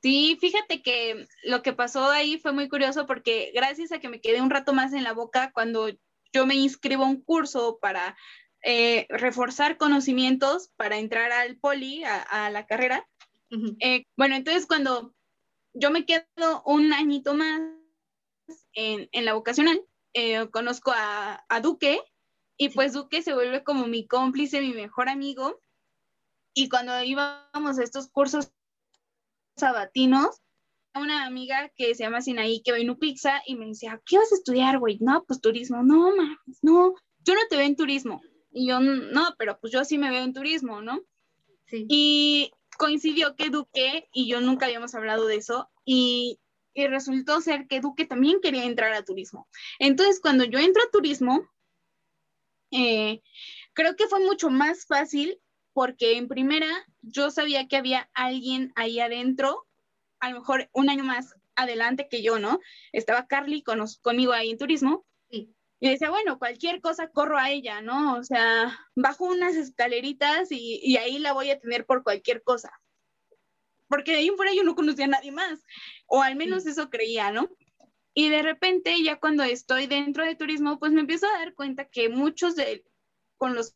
[0.02, 4.20] Sí, fíjate que lo que pasó ahí fue muy curioso porque gracias a que me
[4.20, 5.90] quedé un rato más en la boca, cuando
[6.34, 8.18] yo me inscribo a un curso para
[8.70, 13.08] eh, reforzar conocimientos para entrar al poli, a, la carrera.
[13.80, 15.16] Eh, bueno, entonces cuando
[15.74, 17.62] yo me quedo un añito más
[18.74, 19.82] en, la vocacional,
[20.14, 22.02] eh, conozco a, Duque
[22.58, 25.62] y pues Duque se vuelve como mi cómplice, mi mejor amigo.
[26.54, 28.52] Y cuando íbamos a estos cursos
[29.56, 30.42] sabatinos,
[30.94, 34.36] una amiga que se llama Sinaí que vino pizza y me decía, ¿qué vas a
[34.36, 34.98] estudiar, güey?
[35.00, 35.84] No, pues turismo.
[35.84, 38.22] No, mames, no, yo no te veo en turismo.
[38.58, 41.00] Y yo, no, pero pues yo sí me veo en turismo, ¿no?
[41.66, 41.86] Sí.
[41.88, 46.40] Y coincidió que Duque y yo nunca habíamos hablado de eso y,
[46.74, 49.48] y, resultó ser que Duque también quería entrar a turismo.
[49.78, 51.48] Entonces, cuando yo entro a turismo,
[52.72, 53.22] eh,
[53.74, 55.40] creo que fue mucho más fácil
[55.72, 56.68] porque en primera
[57.02, 59.68] yo sabía que había alguien ahí adentro,
[60.20, 62.60] a lo mejor un año más adelante que yo, ¿no?
[62.92, 63.64] Estaba Carly
[64.02, 65.06] conmigo ahí en turismo.
[65.80, 68.16] Y decía, bueno, cualquier cosa corro a ella, ¿no?
[68.16, 72.72] O sea, bajo unas escaleritas y, y ahí la voy a tener por cualquier cosa.
[73.88, 75.64] Porque de ahí en fuera yo no conocía a nadie más,
[76.08, 77.50] o al menos eso creía, ¿no?
[78.14, 81.86] Y de repente, ya cuando estoy dentro de turismo, pues me empiezo a dar cuenta
[81.86, 82.84] que muchos de
[83.38, 83.76] con los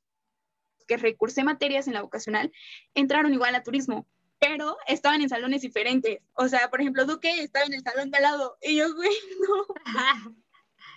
[0.88, 2.52] que recursé materias en la vocacional
[2.96, 4.08] entraron igual a turismo,
[4.40, 6.20] pero estaban en salones diferentes.
[6.34, 9.12] O sea, por ejemplo, Duque estaba en el salón de al lado y yo, güey,
[9.48, 9.68] no.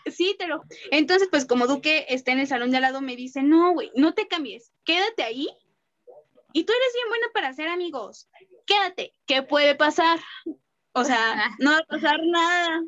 [0.06, 3.42] Sí, pero entonces, pues como Duque está en el salón de al lado, me dice,
[3.42, 5.48] no, güey, no te cambies, quédate ahí.
[6.52, 8.28] Y tú eres bien buena para hacer amigos.
[8.66, 10.20] Quédate, ¿qué puede pasar?
[10.92, 12.82] O sea, no va a pasar nada.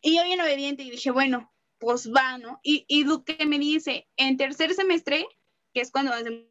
[0.00, 2.60] Y yo bien obediente y dije, bueno, pues va, ¿no?
[2.62, 5.26] Y, y Duque me dice, en tercer semestre,
[5.72, 6.46] que es cuando hacemos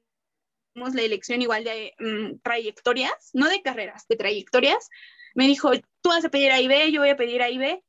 [0.76, 4.90] la elección igual de mm, trayectorias, no de carreras, de trayectorias,
[5.36, 7.84] me dijo, tú vas a pedir a B, yo voy a pedir a B,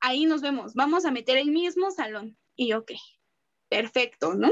[0.00, 2.36] ahí nos vemos, vamos a meter el mismo salón.
[2.56, 2.92] Y ok,
[3.68, 4.50] perfecto, ¿no?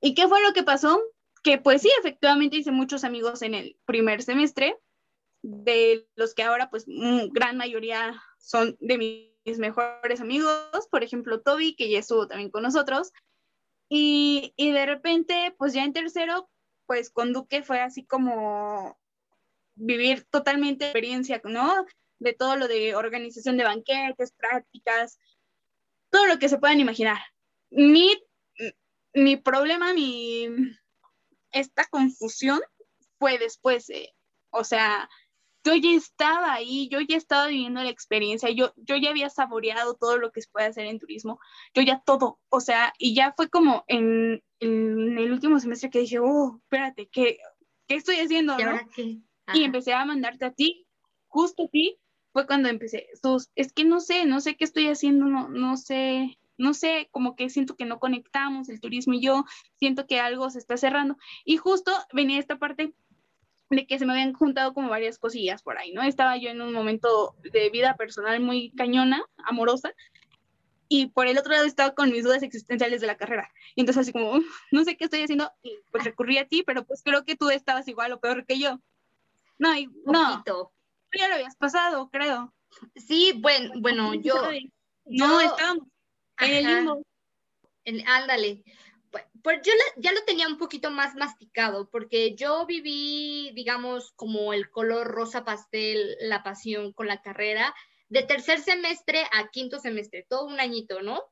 [0.00, 1.00] ¿Y qué fue lo que pasó?
[1.42, 4.76] Que pues sí, efectivamente hice muchos amigos en el primer semestre,
[5.42, 11.40] de los que ahora pues mm, gran mayoría son de mis mejores amigos, por ejemplo
[11.40, 13.12] Toby, que ya estuvo también con nosotros,
[13.88, 16.50] y, y de repente pues ya en tercero,
[16.86, 18.98] pues con Duque fue así como
[19.74, 21.86] vivir totalmente experiencia, ¿no?
[22.18, 25.18] De todo lo de organización de banquetes, prácticas,
[26.10, 27.18] todo lo que se puedan imaginar.
[27.70, 28.16] Mi,
[29.14, 30.48] mi problema, mi,
[31.52, 32.60] esta confusión
[33.18, 33.90] fue después,
[34.50, 35.08] o sea,
[35.64, 39.96] yo ya estaba ahí, yo ya estaba viviendo la experiencia, yo, yo ya había saboreado
[39.96, 41.38] todo lo que se puede hacer en turismo,
[41.74, 46.18] yo ya todo, o sea, y ya fue como en, el último semestre que dije,
[46.20, 47.38] oh, espérate, ¿qué,
[47.86, 48.56] qué estoy haciendo?
[48.96, 49.22] ¿Y,
[49.54, 50.86] y empecé a mandarte a ti,
[51.26, 51.98] justo a ti,
[52.38, 53.08] fue cuando empecé,
[53.56, 57.34] es que no sé, no sé qué estoy haciendo, no, no sé, no sé, como
[57.34, 61.16] que siento que no conectamos el turismo y yo, siento que algo se está cerrando.
[61.44, 62.94] Y justo venía esta parte
[63.70, 66.02] de que se me habían juntado como varias cosillas por ahí, ¿no?
[66.02, 69.92] Estaba yo en un momento de vida personal muy cañona, amorosa,
[70.88, 73.50] y por el otro lado estaba con mis dudas existenciales de la carrera.
[73.74, 74.38] Y entonces así como,
[74.70, 77.50] no sé qué estoy haciendo, y pues recurrí a ti, pero pues creo que tú
[77.50, 78.78] estabas igual o peor que yo.
[79.58, 80.44] No, y, no,
[81.10, 82.54] tú ya lo habías pasado, creo.
[82.96, 84.34] Sí, bueno, bueno, yo...
[85.04, 85.88] No, estábamos
[86.38, 87.02] en el limbo.
[88.06, 88.62] ándale
[89.42, 94.70] pues yo ya lo tenía un poquito más masticado, porque yo viví, digamos, como el
[94.70, 97.74] color rosa pastel, la pasión con la carrera,
[98.08, 101.22] de tercer semestre a quinto semestre, todo un añito, ¿no?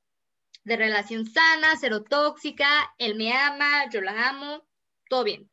[0.64, 4.66] De relación sana, cero tóxica, él me ama, yo la amo,
[5.08, 5.50] todo bien.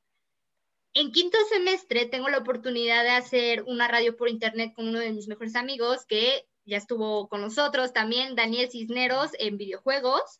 [0.95, 5.11] En quinto semestre tengo la oportunidad de hacer una radio por internet con uno de
[5.11, 10.39] mis mejores amigos que ya estuvo con nosotros también, Daniel Cisneros, en videojuegos.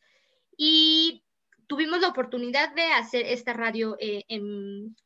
[0.56, 1.24] Y
[1.66, 4.24] tuvimos la oportunidad de hacer esta radio eh,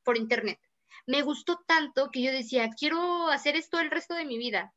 [0.03, 0.59] por internet.
[1.05, 4.73] Me gustó tanto que yo decía, quiero hacer esto el resto de mi vida.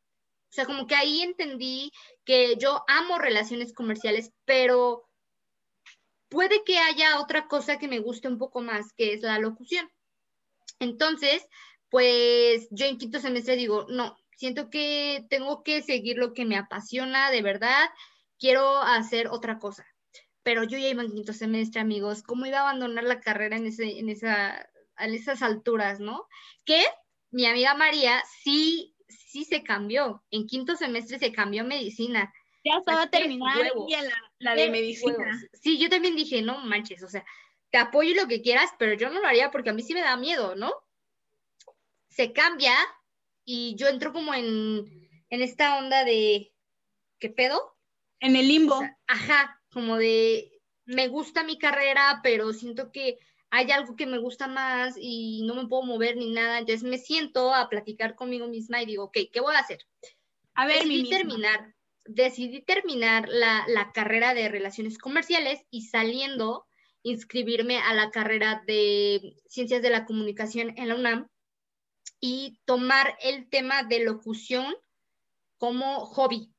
[0.51, 1.91] O sea, como que ahí entendí
[2.25, 5.09] que yo amo relaciones comerciales, pero
[6.29, 9.91] puede que haya otra cosa que me guste un poco más, que es la locución.
[10.79, 11.47] Entonces,
[11.89, 16.57] pues yo en quinto semestre digo, no, siento que tengo que seguir lo que me
[16.57, 17.91] apasiona de verdad,
[18.39, 19.85] quiero hacer otra cosa
[20.43, 23.67] pero yo ya iba en quinto semestre, amigos, ¿cómo iba a abandonar la carrera en,
[23.67, 26.27] ese, en, esa, en esas alturas, no?
[26.65, 26.83] Que
[27.31, 32.33] mi amiga María sí, sí se cambió, en quinto semestre se cambió medicina.
[32.65, 35.41] Ya estaba terminada la, la de medicina.
[35.53, 37.25] Sí, yo también dije, no manches, o sea,
[37.71, 40.03] te apoyo lo que quieras, pero yo no lo haría porque a mí sí me
[40.03, 40.73] da miedo, ¿no?
[42.09, 42.75] Se cambia
[43.45, 46.53] y yo entro como en, en esta onda de,
[47.19, 47.77] ¿qué pedo?
[48.19, 48.81] En el limbo.
[49.07, 53.19] ajá, como de, me gusta mi carrera, pero siento que
[53.51, 56.59] hay algo que me gusta más y no me puedo mover ni nada.
[56.59, 59.87] Entonces me siento a platicar conmigo misma y digo, ok, ¿qué voy a hacer?
[60.55, 66.67] A ver, decidí terminar, decidí terminar la, la, carrera de relaciones comerciales y saliendo
[67.03, 71.29] inscribirme a la carrera de ciencias de la comunicación en la UNAM
[72.21, 74.75] y tomar el tema de locución
[75.59, 76.53] como hobby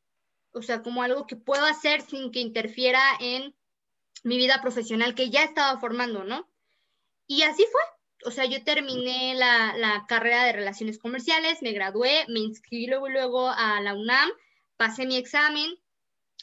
[0.53, 3.55] o sea, como algo que puedo hacer sin que interfiera en
[4.23, 6.47] mi vida profesional que ya estaba formando, ¿no?
[7.27, 7.81] Y así fue.
[8.23, 13.49] O sea, yo terminé la, carrera de relaciones comerciales, me gradué, me inscribí luego, luego
[13.49, 14.29] a la UNAM,
[14.77, 15.73] pasé mi examen,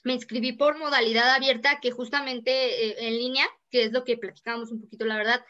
[0.04, 4.70] me inscribí por modalidad abierta, que justamente eh, en línea, que es lo que platicábamos
[4.70, 5.44] un poquito, la verdad,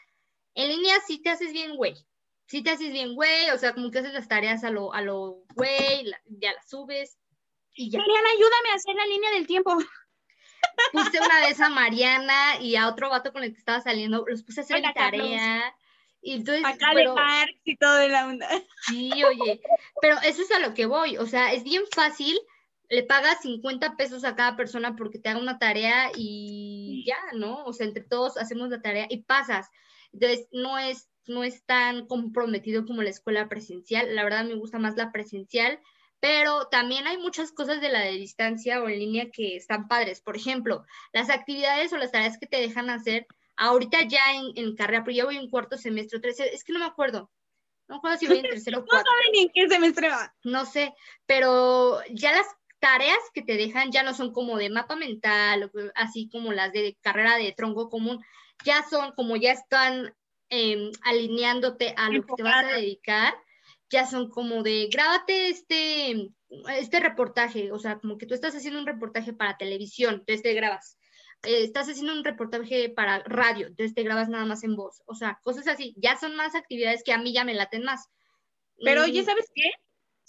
[0.55, 1.95] En línea sí te haces bien, güey.
[2.47, 3.49] Sí te haces bien, güey.
[3.51, 7.17] O sea, como que haces las tareas a lo, a lo güey, ya las subes
[7.75, 7.99] y ya.
[7.99, 9.77] Mariana, ayúdame a hacer la línea del tiempo.
[10.93, 14.43] Puse una vez a Mariana y a otro vato con el que estaba saliendo, los
[14.43, 15.75] puse a hacer la tarea.
[16.21, 17.15] Y entonces, Acá pero,
[17.63, 18.49] y todo de la onda.
[18.87, 19.61] Sí, oye,
[20.01, 21.17] pero eso es a lo que voy.
[21.17, 22.37] O sea, es bien fácil
[22.89, 27.63] le pagas 50 pesos a cada persona porque te haga una tarea y ya, ¿no?
[27.65, 29.69] O sea, entre todos hacemos la tarea y pasas.
[30.11, 34.15] Entonces, no es, no es tan comprometido como la escuela presencial.
[34.15, 35.79] La verdad me gusta más la presencial,
[36.19, 40.19] pero también hay muchas cosas de la de distancia o en línea que están padres.
[40.21, 44.75] Por ejemplo, las actividades o las tareas que te dejan hacer ahorita ya en, en
[44.75, 47.29] carrera, pero ya voy en cuarto semestre tercero, es que no me acuerdo.
[47.87, 49.09] No me acuerdo si voy en tercero o cuarto.
[49.09, 50.35] No saben ni en qué semestre va.
[50.43, 50.93] No sé,
[51.25, 52.47] pero ya las
[52.79, 56.97] tareas que te dejan ya no son como de mapa mental, así como las de
[57.01, 58.23] carrera de tronco común,
[58.65, 60.13] ya son como ya están
[60.49, 63.35] em, alineándote a lo que te vas a dedicar,
[63.89, 66.31] ya son como de grábate este,
[66.77, 70.53] este reportaje, o sea, como que tú estás haciendo un reportaje para televisión, entonces te
[70.53, 70.97] grabas.
[71.43, 75.15] Eh, estás haciendo un reportaje para radio, entonces te grabas nada más en voz, o
[75.15, 78.07] sea, cosas así, ya son más actividades que a mí ya me laten más.
[78.81, 79.71] Pero oye, ¿sabes qué?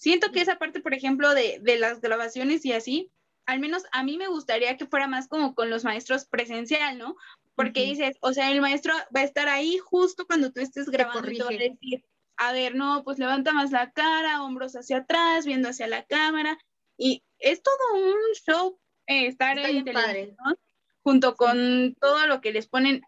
[0.00, 3.12] Siento que esa parte, por ejemplo, de, de las grabaciones y así,
[3.44, 7.16] al menos a mí me gustaría que fuera más como con los maestros presencial, ¿no?
[7.54, 11.30] Porque dices, o sea, el maestro va a estar ahí justo cuando tú estés grabando
[11.30, 12.02] y te va a decir,
[12.38, 16.56] a ver, no, pues levanta más la cara, hombros hacia atrás, viendo hacia la cámara.
[16.96, 20.56] Y es todo un show eh, estar en televisión,
[21.02, 23.02] junto con todo lo que les ponen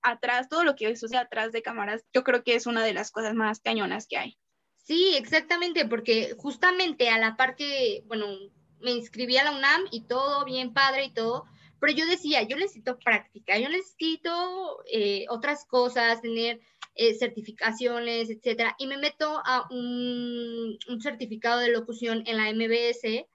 [0.00, 2.04] atrás, todo lo que sucede atrás de cámaras.
[2.14, 4.38] Yo creo que es una de las cosas más cañonas que hay.
[4.82, 8.26] Sí, exactamente, porque justamente a la par que, bueno,
[8.80, 11.44] me inscribí a la UNAM y todo bien padre y todo,
[11.80, 16.60] pero yo decía, yo necesito práctica, yo necesito eh, otras cosas, tener
[16.94, 23.26] eh, certificaciones, etcétera, y me meto a un, un certificado de locución en la MBS,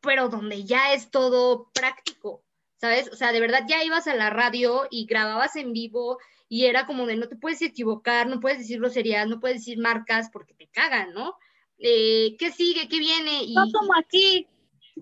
[0.00, 2.42] pero donde ya es todo práctico,
[2.76, 3.10] ¿sabes?
[3.12, 6.86] O sea, de verdad ya ibas a la radio y grababas en vivo y era
[6.86, 10.54] como de no te puedes equivocar, no puedes decir groserías, no puedes decir marcas porque
[10.54, 11.36] te cagan, ¿no?
[11.78, 12.88] Eh, ¿Qué sigue?
[12.88, 13.44] ¿Qué viene?
[13.44, 14.46] Y, no como aquí,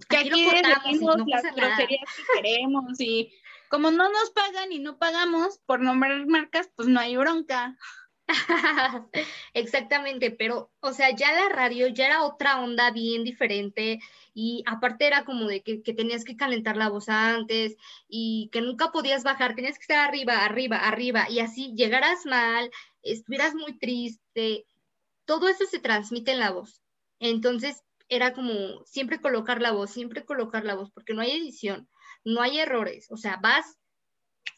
[0.08, 3.32] que aquí, decimos las groserías que queremos y
[3.68, 7.76] como no nos pagan y no pagamos por nombrar marcas, pues no hay bronca.
[9.54, 14.00] Exactamente, pero, o sea, ya la radio ya era otra onda bien diferente
[14.34, 17.76] y aparte era como de que, que, tenías que calentar la voz antes
[18.08, 22.70] y que nunca podías bajar, tenías que estar arriba, arriba, arriba y así llegaras mal,
[23.02, 24.66] estuvieras muy triste,
[25.24, 26.82] todo eso se transmite en la voz.
[27.20, 31.88] Entonces era como siempre colocar la voz, siempre colocar la voz, porque no hay edición,
[32.24, 33.78] no hay errores, o sea, vas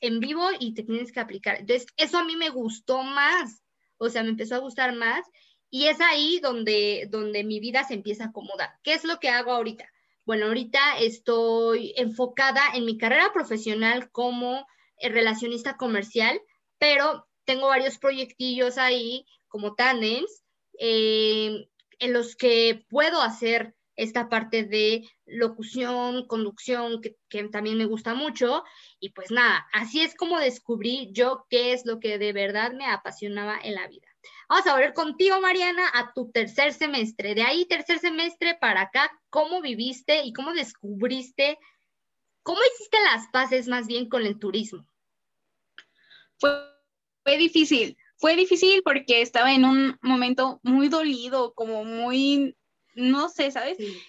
[0.01, 1.57] en vivo y te tienes que aplicar.
[1.57, 3.63] Entonces, eso a mí me gustó más,
[3.97, 5.25] o sea, me empezó a gustar más
[5.71, 8.71] y es ahí donde, donde mi vida se empieza a acomodar.
[8.83, 9.89] ¿Qué es lo que hago ahorita?
[10.25, 14.67] Bueno, ahorita estoy enfocada en mi carrera profesional como
[14.99, 16.41] eh, relacionista comercial,
[16.79, 20.45] pero tengo varios proyectillos ahí como tandems
[20.79, 27.17] eh, en los que puedo hacer esta parte de locución, conducción, que,
[27.51, 28.63] también me gusta mucho.
[29.01, 32.87] Y pues nada, así es como descubrí yo qué es lo que de verdad me
[32.87, 34.07] apasionaba en la vida.
[34.49, 37.35] Vamos a volver contigo, Mariana, a tu tercer semestre.
[37.35, 41.59] De ahí, tercer semestre para acá, ¿cómo viviste y cómo descubriste,
[42.45, 44.87] cómo hiciste las paces más bien con el turismo?
[46.39, 46.51] Fue,
[47.25, 52.57] fue difícil, fue difícil porque estaba en un momento muy dolido, como muy
[52.99, 53.77] no sé, ¿sabes?
[53.79, 54.03] Sí.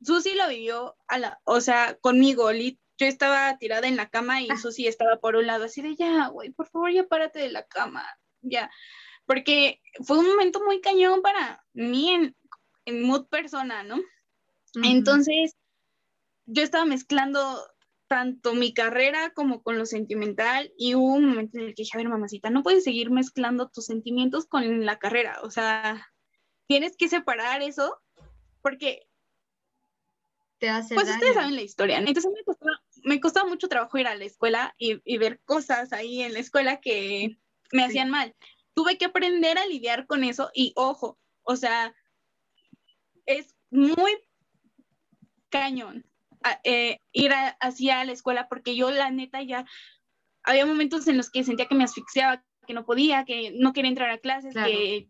[0.00, 4.48] Susi lo vivió, a la, o sea, conmigo, yo estaba tirada en la cama y
[4.50, 4.56] ah.
[4.56, 7.64] Susi estaba por un lado, así de ya, güey, por favor, ya párate de la
[7.64, 8.06] cama,
[8.42, 8.70] ya.
[9.26, 12.36] Porque fue un momento muy cañón para mí en,
[12.84, 14.00] en mood persona, ¿no?
[14.84, 15.56] Entonces,
[16.44, 17.58] yo estaba mezclando
[18.08, 21.92] tanto mi carrera como con lo sentimental y hubo un momento en el que dije,
[21.94, 26.06] a ver, mamacita, no puedes seguir mezclando tus sentimientos con la carrera, o sea,
[26.68, 27.98] tienes que separar eso
[28.66, 29.06] porque
[30.58, 31.98] te hace pues ustedes saben la historia.
[31.98, 32.32] Entonces
[33.04, 36.80] me costaba, mucho trabajo ir a la escuela y, ver cosas ahí en la escuela
[36.80, 37.38] que
[37.70, 38.34] me hacían mal.
[38.74, 41.94] Tuve que aprender a lidiar con eso y ojo, o sea,
[43.24, 44.10] es muy
[45.48, 46.04] cañón
[46.64, 49.64] eh, ir hacia la escuela porque yo la neta ya
[50.42, 53.90] había momentos en los que sentía que me asfixiaba, que no podía, que no quería
[53.90, 55.08] entrar a clases, que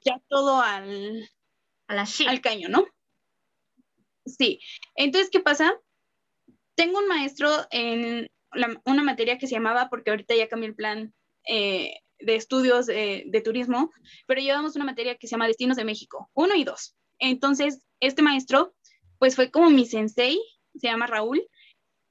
[0.00, 1.30] ya todo al
[2.26, 2.86] al caño, ¿no?
[4.26, 4.60] Sí.
[4.94, 5.74] Entonces, ¿qué pasa?
[6.74, 8.28] Tengo un maestro en
[8.84, 11.14] una materia que se llamaba, porque ahorita ya cambié el plan
[11.46, 13.90] eh, de estudios de turismo,
[14.26, 16.96] pero llevamos una materia que se llama Destinos de México, uno y dos.
[17.18, 18.74] Entonces, este maestro,
[19.18, 20.40] pues fue como mi sensei,
[20.74, 21.42] se llama Raúl,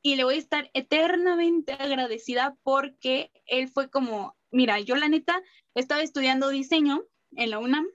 [0.02, 5.42] y le voy a estar eternamente agradecida porque él fue como, mira, yo la neta
[5.76, 7.04] estaba estudiando diseño
[7.36, 7.88] en la UNAM.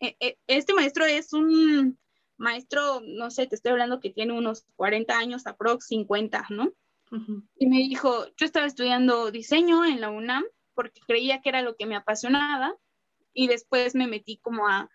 [0.00, 1.98] E, e, este maestro es un
[2.36, 6.72] maestro, no sé, te estoy hablando que tiene unos 40 años, aprox 50, ¿no?
[7.56, 10.44] Y me dijo, yo estaba estudiando diseño en la UNAM
[10.74, 12.72] porque creía que era lo que me apasionaba
[13.34, 14.88] y después me metí como a,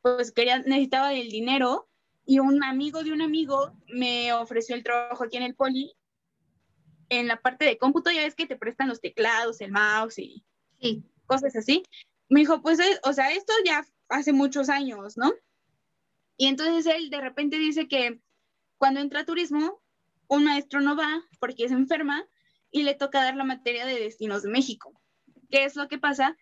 [0.00, 1.86] pues quería, necesitaba el dinero
[2.24, 5.94] y un amigo de un amigo me ofreció el trabajo aquí en el poli
[7.10, 10.44] en la parte de cómputo, ya ves que te prestan los teclados, el mouse y
[11.26, 11.82] cosas así.
[12.28, 15.32] Me dijo, pues, eh, o sea, esto ya hace muchos años, ¿no?
[16.36, 18.20] Y entonces él de repente dice que
[18.76, 19.80] cuando entra a turismo,
[20.28, 22.24] un maestro no va porque es enferma
[22.70, 24.92] y le toca dar la materia de destinos de México.
[25.50, 26.36] ¿Qué es lo que pasa?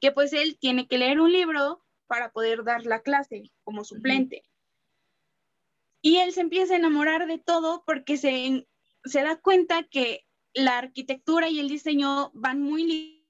[0.00, 4.42] Que pues él tiene que leer un libro para poder dar la clase como suplente.
[6.00, 8.66] Y él se empieza a enamorar de todo porque se,
[9.04, 13.23] se da cuenta que la arquitectura y el diseño van muy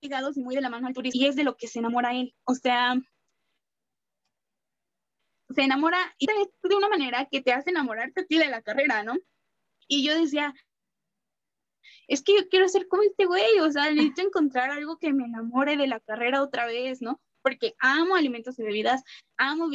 [0.00, 1.20] ligados y muy de la mano al turismo.
[1.20, 2.34] Y es de lo que se enamora él.
[2.44, 2.94] O sea,
[5.54, 9.02] se enamora y de una manera que te hace enamorarte a ti de la carrera,
[9.02, 9.16] ¿no?
[9.86, 10.54] Y yo decía,
[12.06, 15.24] es que yo quiero ser como este güey, o sea, necesito encontrar algo que me
[15.24, 17.20] enamore de la carrera otra vez, ¿no?
[17.42, 19.02] Porque amo alimentos y bebidas,
[19.36, 19.70] amo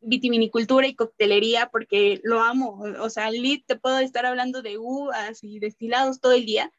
[0.00, 2.82] vitivinicultura y coctelería porque lo amo.
[3.00, 6.70] O sea, lit te puedo estar hablando de uvas y destilados todo el día,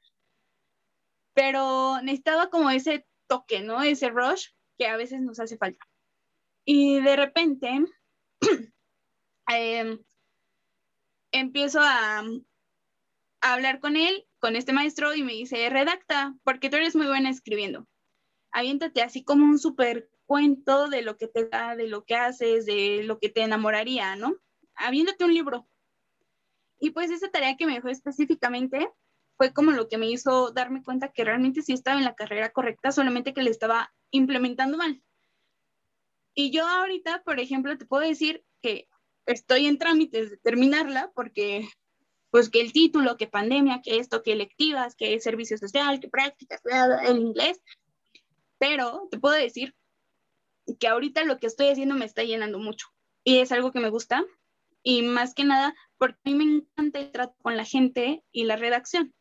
[1.42, 3.82] pero necesitaba como ese toque, ¿no?
[3.82, 5.84] Ese rush que a veces nos hace falta.
[6.66, 7.84] Y de repente
[9.48, 10.00] em,
[11.32, 16.76] empiezo a, a hablar con él, con este maestro, y me dice, redacta, porque tú
[16.76, 17.88] eres muy buena escribiendo.
[18.52, 22.68] Aviéntate así como un súper cuento de lo que te da, de lo que haces,
[22.68, 24.36] de lo que te enamoraría, ¿no?
[24.76, 25.68] Habiéndote un libro.
[26.78, 28.92] Y pues esa tarea que me dejó específicamente
[29.42, 32.52] fue como lo que me hizo darme cuenta que realmente sí estaba en la carrera
[32.52, 35.02] correcta, solamente que le estaba implementando mal.
[36.36, 38.88] Y yo ahorita, por ejemplo, te puedo decir que
[39.26, 41.68] estoy en trámites de terminarla porque
[42.30, 46.62] pues que el título, que pandemia, que esto, que electivas, que servicio social, que prácticas,
[47.08, 47.60] en inglés.
[48.60, 49.74] Pero te puedo decir
[50.80, 52.90] que ahorita lo que estoy haciendo me está llenando mucho
[53.24, 54.24] y es algo que me gusta
[54.84, 58.44] y más que nada porque a mí me encanta el trato con la gente y
[58.44, 59.12] la redacción.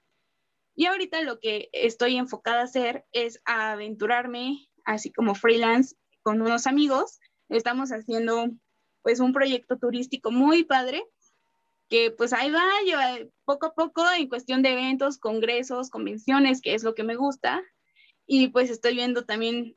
[0.75, 6.41] Y ahorita lo que estoy enfocada a hacer es a aventurarme así como freelance con
[6.41, 7.19] unos amigos.
[7.49, 8.51] Estamos haciendo
[9.03, 11.05] pues un proyecto turístico muy padre
[11.89, 16.75] que pues ahí va, lleva poco a poco en cuestión de eventos, congresos, convenciones, que
[16.75, 17.63] es lo que me gusta.
[18.27, 19.75] Y pues estoy viendo también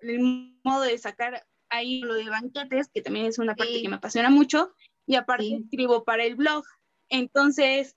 [0.00, 3.96] el modo de sacar ahí lo de banquetes, que también es una parte que me
[3.96, 4.74] apasiona mucho,
[5.06, 6.64] y aparte escribo para el blog.
[7.08, 7.96] Entonces,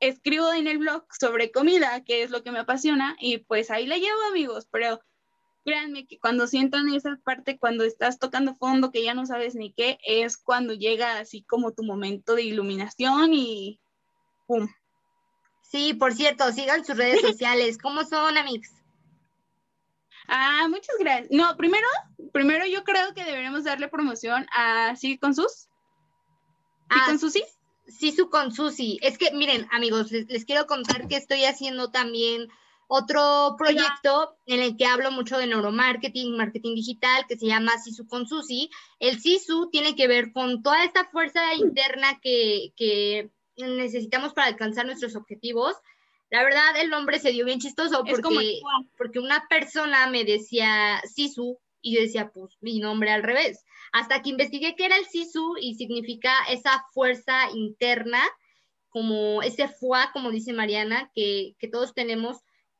[0.00, 3.86] escribo en el blog sobre comida, que es lo que me apasiona, y pues ahí
[3.86, 5.00] la llevo, amigos, pero
[5.64, 9.72] créanme que cuando sientan esa parte, cuando estás tocando fondo, que ya no sabes ni
[9.72, 13.80] qué, es cuando llega así como tu momento de iluminación y
[14.46, 14.68] ¡pum!
[15.62, 17.78] Sí, por cierto, sigan sus redes sociales.
[17.78, 18.68] ¿Cómo son, amigos?
[20.26, 21.28] Ah, muchas gracias.
[21.30, 21.86] No, primero,
[22.32, 25.68] primero yo creo que deberíamos darle promoción a Sí con Sus.
[26.90, 27.40] ¿Sí con Susi?
[27.40, 27.44] Sí,
[27.90, 28.98] su con Susi.
[29.02, 32.48] Es que, miren, amigos, les, quiero contar que estoy haciendo también
[32.88, 38.06] otro proyecto en el que hablo mucho de neuromarketing, marketing digital, que se llama Sisu
[38.06, 38.70] con Susi.
[38.98, 44.86] El Sisu tiene que ver con toda esta fuerza interna que, que necesitamos para alcanzar
[44.86, 45.76] nuestros objetivos
[46.30, 48.60] la verdad, el nombre se dio bien chistoso porque,
[48.96, 53.64] porque una persona me decía Sisu y yo decía, pues mi nombre al revés.
[53.92, 58.22] Hasta que investigué qué era el Sisu y significa esa fuerza interna,
[58.88, 62.38] como ese fuá, como dice Mariana, que, que todos tenemos,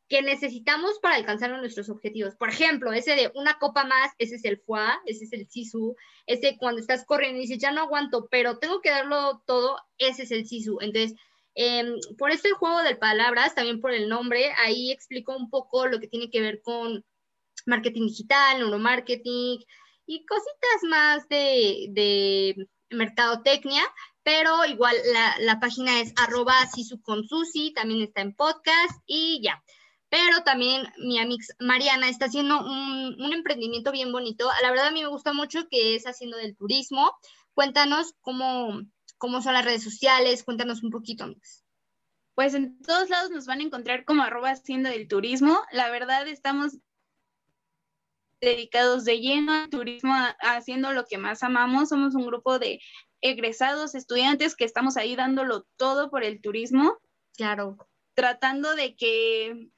[0.09, 2.35] que necesitamos para alcanzar nuestros objetivos.
[2.35, 5.95] Por ejemplo, ese de una copa más, ese es el fuá, ese es el sisu,
[6.27, 10.25] ese cuando estás corriendo y dices, ya no aguanto, pero tengo que darlo todo, ese
[10.25, 10.79] es el sisu.
[10.81, 11.15] Entonces,
[11.55, 15.87] Em, por esto el juego de palabras, también por el nombre, ahí explico un poco
[15.87, 17.05] lo que tiene que ver con
[17.67, 19.59] marketing digital, neuromarketing
[20.11, 23.83] y cositas más de, de mercadotecnia,
[24.25, 24.97] pero igual
[25.39, 26.57] la, página es arroba
[27.05, 29.63] con Susi, también está en podcast y ya.
[30.09, 34.51] Pero también mi amiga Mariana está haciendo un, un, emprendimiento bien bonito.
[34.63, 37.13] La verdad a mí me gusta mucho que es haciendo del turismo.
[37.55, 38.83] Cuéntanos cómo,
[39.17, 41.63] cómo son las redes sociales, cuéntanos un poquito, amigos.
[42.35, 45.63] pues en todos lados nos van a encontrar como arroba haciendo del turismo.
[45.71, 46.73] La verdad estamos
[48.41, 51.91] dedicados de lleno al turismo, haciendo lo que más amamos.
[51.91, 52.81] Somos un grupo de
[53.21, 56.99] egresados, estudiantes que estamos ahí dándolo todo por el turismo.
[57.37, 57.77] Claro.
[58.15, 59.69] Tratando de que,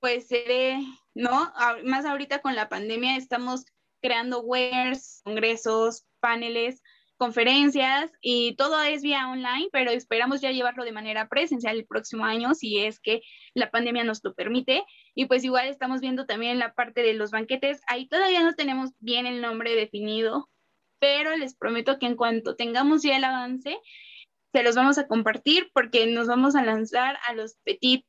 [0.00, 0.78] pues, dé,
[1.14, 1.52] ¿no?
[1.84, 3.64] Más ahorita con la pandemia estamos
[4.00, 6.82] creando wares, congresos, paneles,
[7.16, 12.24] conferencias y todo es vía online, pero esperamos ya llevarlo de manera presencial el próximo
[12.24, 13.22] año si es que
[13.54, 14.84] la pandemia nos lo permite.
[15.14, 17.80] Y pues igual estamos viendo también la parte de los banquetes.
[17.86, 20.48] Ahí todavía no tenemos bien el nombre definido,
[20.98, 23.78] pero les prometo que en cuanto tengamos ya el avance,
[24.52, 28.04] se los vamos a compartir porque nos vamos a lanzar a los petit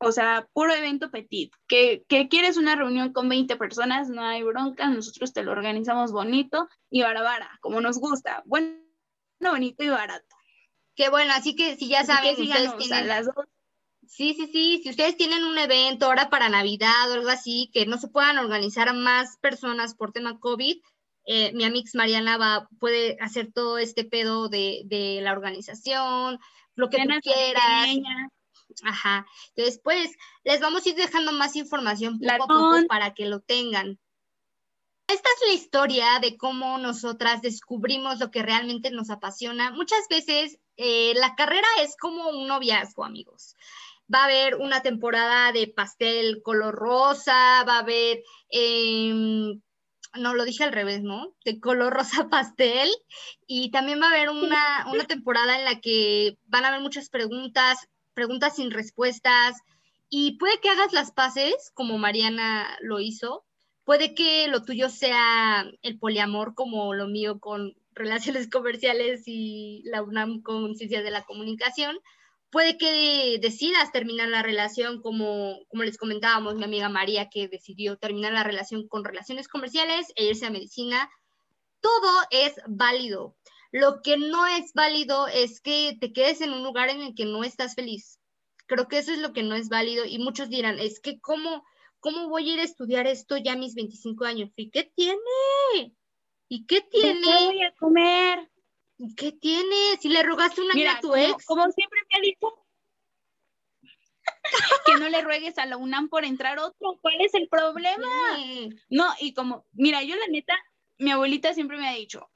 [0.00, 1.52] o sea, puro evento petit.
[1.68, 6.68] Que, quieres una reunión con 20 personas, no hay bronca, nosotros te lo organizamos bonito
[6.88, 8.42] y barabara, como nos gusta.
[8.46, 8.78] Bueno,
[9.40, 10.36] bonito y barato.
[10.96, 13.08] Qué bueno, así que si ya saben, si ustedes tienen...
[13.08, 13.44] las dos.
[14.06, 17.86] Sí, sí, sí, si ustedes tienen un evento ahora para Navidad o algo así, que
[17.86, 20.78] no se puedan organizar más personas por tema COVID,
[21.26, 26.40] eh, mi amix Mariana va, puede hacer todo este pedo de, de la organización,
[26.74, 27.88] lo que tú quieras.
[28.84, 29.26] Ajá.
[29.54, 30.10] Entonces, pues,
[30.44, 33.98] les vamos a ir dejando más información poco a poco para que lo tengan.
[35.10, 39.72] Esta es la historia de cómo nosotras descubrimos lo que realmente nos apasiona.
[39.72, 43.56] Muchas veces eh, la carrera es como un noviazgo, amigos.
[44.12, 49.60] Va a haber una temporada de pastel color rosa, va a haber, em,
[50.14, 51.34] no lo dije al revés, ¿no?
[51.44, 52.88] De color rosa pastel.
[53.48, 57.08] Y también va a haber una, una temporada en la que van a haber muchas
[57.08, 57.88] preguntas
[58.20, 59.56] preguntas sin respuestas
[60.10, 63.46] y puede que hagas las paces como Mariana lo hizo,
[63.84, 70.02] puede que lo tuyo sea el poliamor como lo mío con relaciones comerciales y la
[70.02, 71.98] UNAM con ciencias de la comunicación,
[72.50, 77.96] puede que decidas terminar la relación como, como les comentábamos, mi amiga María que decidió
[77.96, 81.08] terminar la relación con relaciones comerciales e irse a medicina.
[81.80, 83.34] Todo es válido.
[83.72, 87.24] Lo que no es válido es que te quedes en un lugar en el que
[87.24, 88.18] no estás feliz.
[88.66, 91.64] Creo que eso es lo que no es válido y muchos dirán, es que cómo,
[92.00, 94.50] cómo voy a ir a estudiar esto ya a mis 25 años.
[94.56, 95.94] ¿Y qué tiene?
[96.48, 97.20] ¿Y qué tiene?
[97.20, 98.50] ¿Qué voy a comer?
[98.98, 99.96] ¿Y qué tiene?
[100.00, 101.44] Si le rogaste una a tu ex.
[101.46, 102.60] Como siempre me ha dicho,
[104.86, 106.98] que no le ruegues a la UNAM por entrar otro.
[107.00, 108.08] ¿Cuál es el problema?
[108.88, 110.54] No, y como, mira, yo la neta,
[110.98, 112.30] mi abuelita siempre me ha dicho,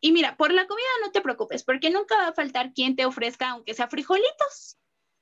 [0.00, 3.04] y mira, por la comida no te preocupes, porque nunca va a faltar quien te
[3.04, 4.78] ofrezca, aunque sea frijolitos.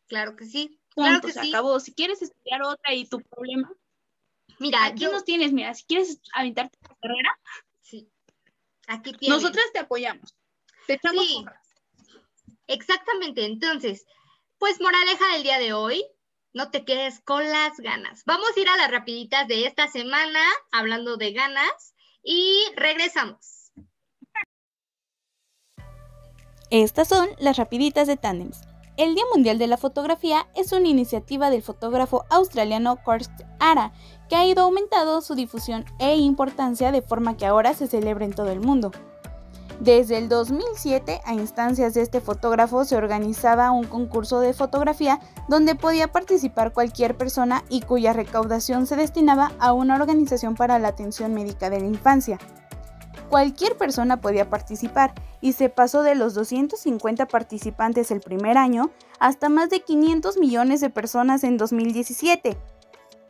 [0.06, 0.80] Claro que sí.
[0.90, 1.78] Claro que se acabó.
[1.80, 3.72] Si quieres estudiar otra y tu problema.
[4.58, 7.38] Mira, aquí nos tienes, mira, si quieres aventarte tu carrera.
[7.82, 8.10] Sí.
[8.86, 9.40] Aquí tienes.
[9.40, 10.34] Nosotras te apoyamos.
[10.86, 11.44] Te echamos sí.
[12.66, 13.44] Exactamente.
[13.44, 14.06] Entonces,
[14.58, 16.04] pues moraleja del día de hoy,
[16.52, 18.24] no te quedes con las ganas.
[18.24, 20.40] Vamos a ir a las rapiditas de esta semana,
[20.72, 23.57] hablando de ganas, y regresamos.
[26.70, 28.60] Estas son las rapiditas de Tandems.
[28.98, 33.92] El Día Mundial de la Fotografía es una iniciativa del fotógrafo australiano Kurt Ara,
[34.28, 38.34] que ha ido aumentando su difusión e importancia de forma que ahora se celebra en
[38.34, 38.90] todo el mundo.
[39.80, 45.74] Desde el 2007, a instancias de este fotógrafo, se organizaba un concurso de fotografía donde
[45.74, 51.32] podía participar cualquier persona y cuya recaudación se destinaba a una organización para la atención
[51.32, 52.38] médica de la infancia.
[53.28, 55.12] Cualquier persona podía participar
[55.42, 60.80] y se pasó de los 250 participantes el primer año hasta más de 500 millones
[60.80, 62.56] de personas en 2017.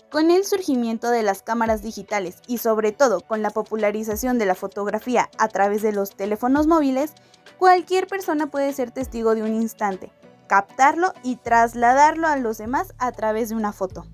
[0.09, 4.55] Con el surgimiento de las cámaras digitales y sobre todo con la popularización de la
[4.55, 7.13] fotografía a través de los teléfonos móviles,
[7.59, 10.13] cualquier persona puede ser testigo de un instante,
[10.47, 14.07] captarlo y trasladarlo a los demás a través de una foto.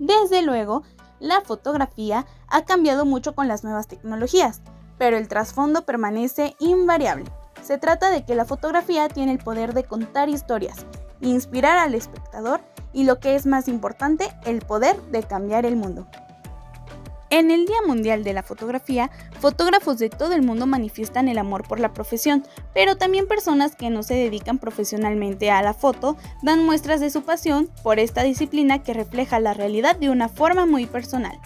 [0.00, 0.82] Desde luego,
[1.20, 4.62] la fotografía ha cambiado mucho con las nuevas tecnologías
[4.98, 7.24] pero el trasfondo permanece invariable.
[7.62, 10.86] Se trata de que la fotografía tiene el poder de contar historias,
[11.20, 12.60] inspirar al espectador
[12.92, 16.06] y lo que es más importante, el poder de cambiar el mundo.
[17.30, 21.68] En el Día Mundial de la Fotografía, fotógrafos de todo el mundo manifiestan el amor
[21.68, 22.42] por la profesión,
[22.72, 27.22] pero también personas que no se dedican profesionalmente a la foto dan muestras de su
[27.22, 31.38] pasión por esta disciplina que refleja la realidad de una forma muy personal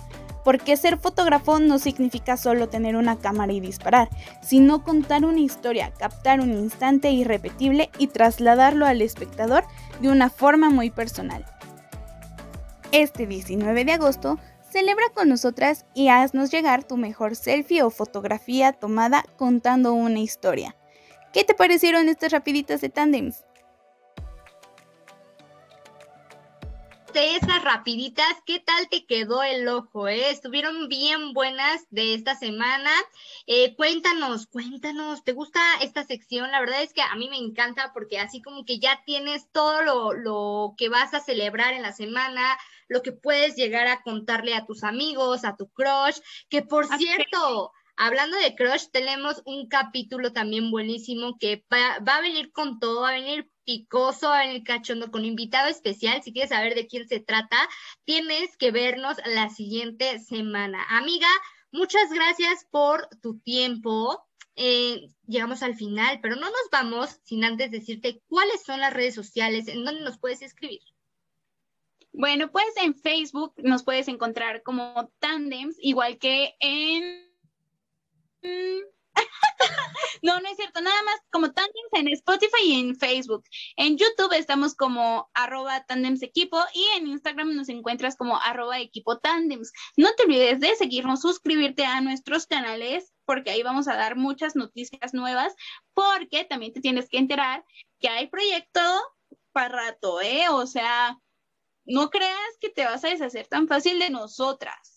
[0.45, 4.09] porque ser fotógrafo no significa solo tener una cámara y disparar,
[4.43, 9.65] sino contar una historia, captar un instante irrepetible y trasladarlo al espectador
[10.01, 11.45] de una forma muy personal.
[12.93, 14.39] Este 19 de agosto,
[14.73, 20.77] celebra con nosotras y haznos llegar tu mejor selfie o fotografía tomada contando una historia.
[21.33, 23.45] ¿Qué te parecieron estas rapiditas de tandems?
[27.13, 30.09] De esas rapiditas, ¿qué tal te quedó el ojo?
[30.09, 30.31] Eh?
[30.31, 32.91] Estuvieron bien buenas de esta semana.
[33.47, 36.51] Eh, cuéntanos, cuéntanos, ¿te gusta esta sección?
[36.51, 39.83] La verdad es que a mí me encanta porque así como que ya tienes todo
[39.83, 42.59] lo, lo que vas a celebrar en la semana,
[42.89, 47.73] lo que puedes llegar a contarle a tus amigos, a tu crush, que por cierto...
[47.95, 53.03] Hablando de Crush, tenemos un capítulo también buenísimo que va, va, a venir con todo,
[53.03, 56.23] va a venir picoso, a venir cachondo con invitado especial.
[56.23, 57.57] Si quieres saber de quién se trata,
[58.05, 60.85] tienes que vernos la siguiente semana.
[60.89, 61.29] Amiga,
[61.71, 64.25] muchas gracias por tu tiempo.
[64.57, 69.15] Eh, llegamos al final, pero no nos vamos sin antes decirte cuáles son las redes
[69.15, 70.81] sociales en donde nos puedes escribir.
[72.13, 77.33] Bueno, pues en Facebook nos puedes encontrar como Tandems, igual que en
[80.23, 83.45] no, no es cierto, nada más como Tandems en Spotify y en Facebook.
[83.77, 89.19] En YouTube estamos como arroba Tandems Equipo y en Instagram nos encuentras como arroba Equipo
[89.19, 89.73] Tandems.
[89.97, 94.57] No te olvides de seguirnos, suscribirte a nuestros canales porque ahí vamos a dar muchas
[94.57, 95.55] noticias nuevas
[95.95, 97.65] porque también te tienes que enterar
[97.99, 98.81] que hay proyecto
[99.53, 100.49] para rato, ¿eh?
[100.51, 101.19] O sea,
[101.85, 104.92] no creas que te vas a deshacer tan fácil de nosotras.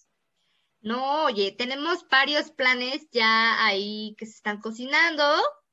[0.85, 5.23] No, oye, tenemos varios planes ya ahí que se están cocinando,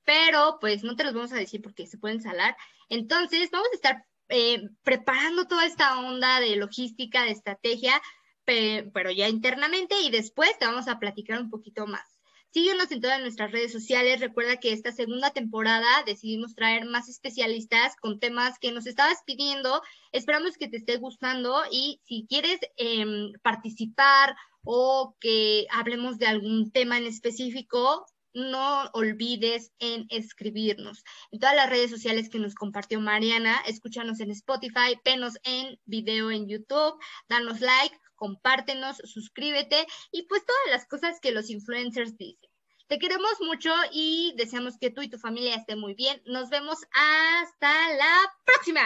[0.04, 2.56] pero pues no te los vamos a decir porque se pueden salar.
[2.88, 8.00] Entonces, vamos a estar eh, preparando toda esta onda de logística, de estrategia,
[8.46, 12.11] pero ya internamente y después te vamos a platicar un poquito más.
[12.53, 14.20] Síguenos en todas nuestras redes sociales.
[14.20, 19.80] Recuerda que esta segunda temporada decidimos traer más especialistas con temas que nos estabas pidiendo.
[20.12, 26.70] Esperamos que te esté gustando y si quieres em, participar o que hablemos de algún
[26.70, 31.05] tema en específico, no olvides en escribirnos.
[31.30, 36.30] En todas las redes sociales que nos compartió Mariana, escúchanos en Spotify, penos en video
[36.30, 36.98] en YouTube,
[37.28, 42.48] danos like, compártenos, suscríbete y pues todas las cosas que los influencers dicen.
[42.86, 46.22] Te queremos mucho y deseamos que tú y tu familia estén muy bien.
[46.24, 48.82] Nos vemos hasta la próxima.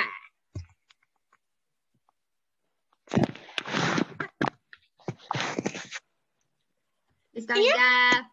[7.35, 8.33] Está ya.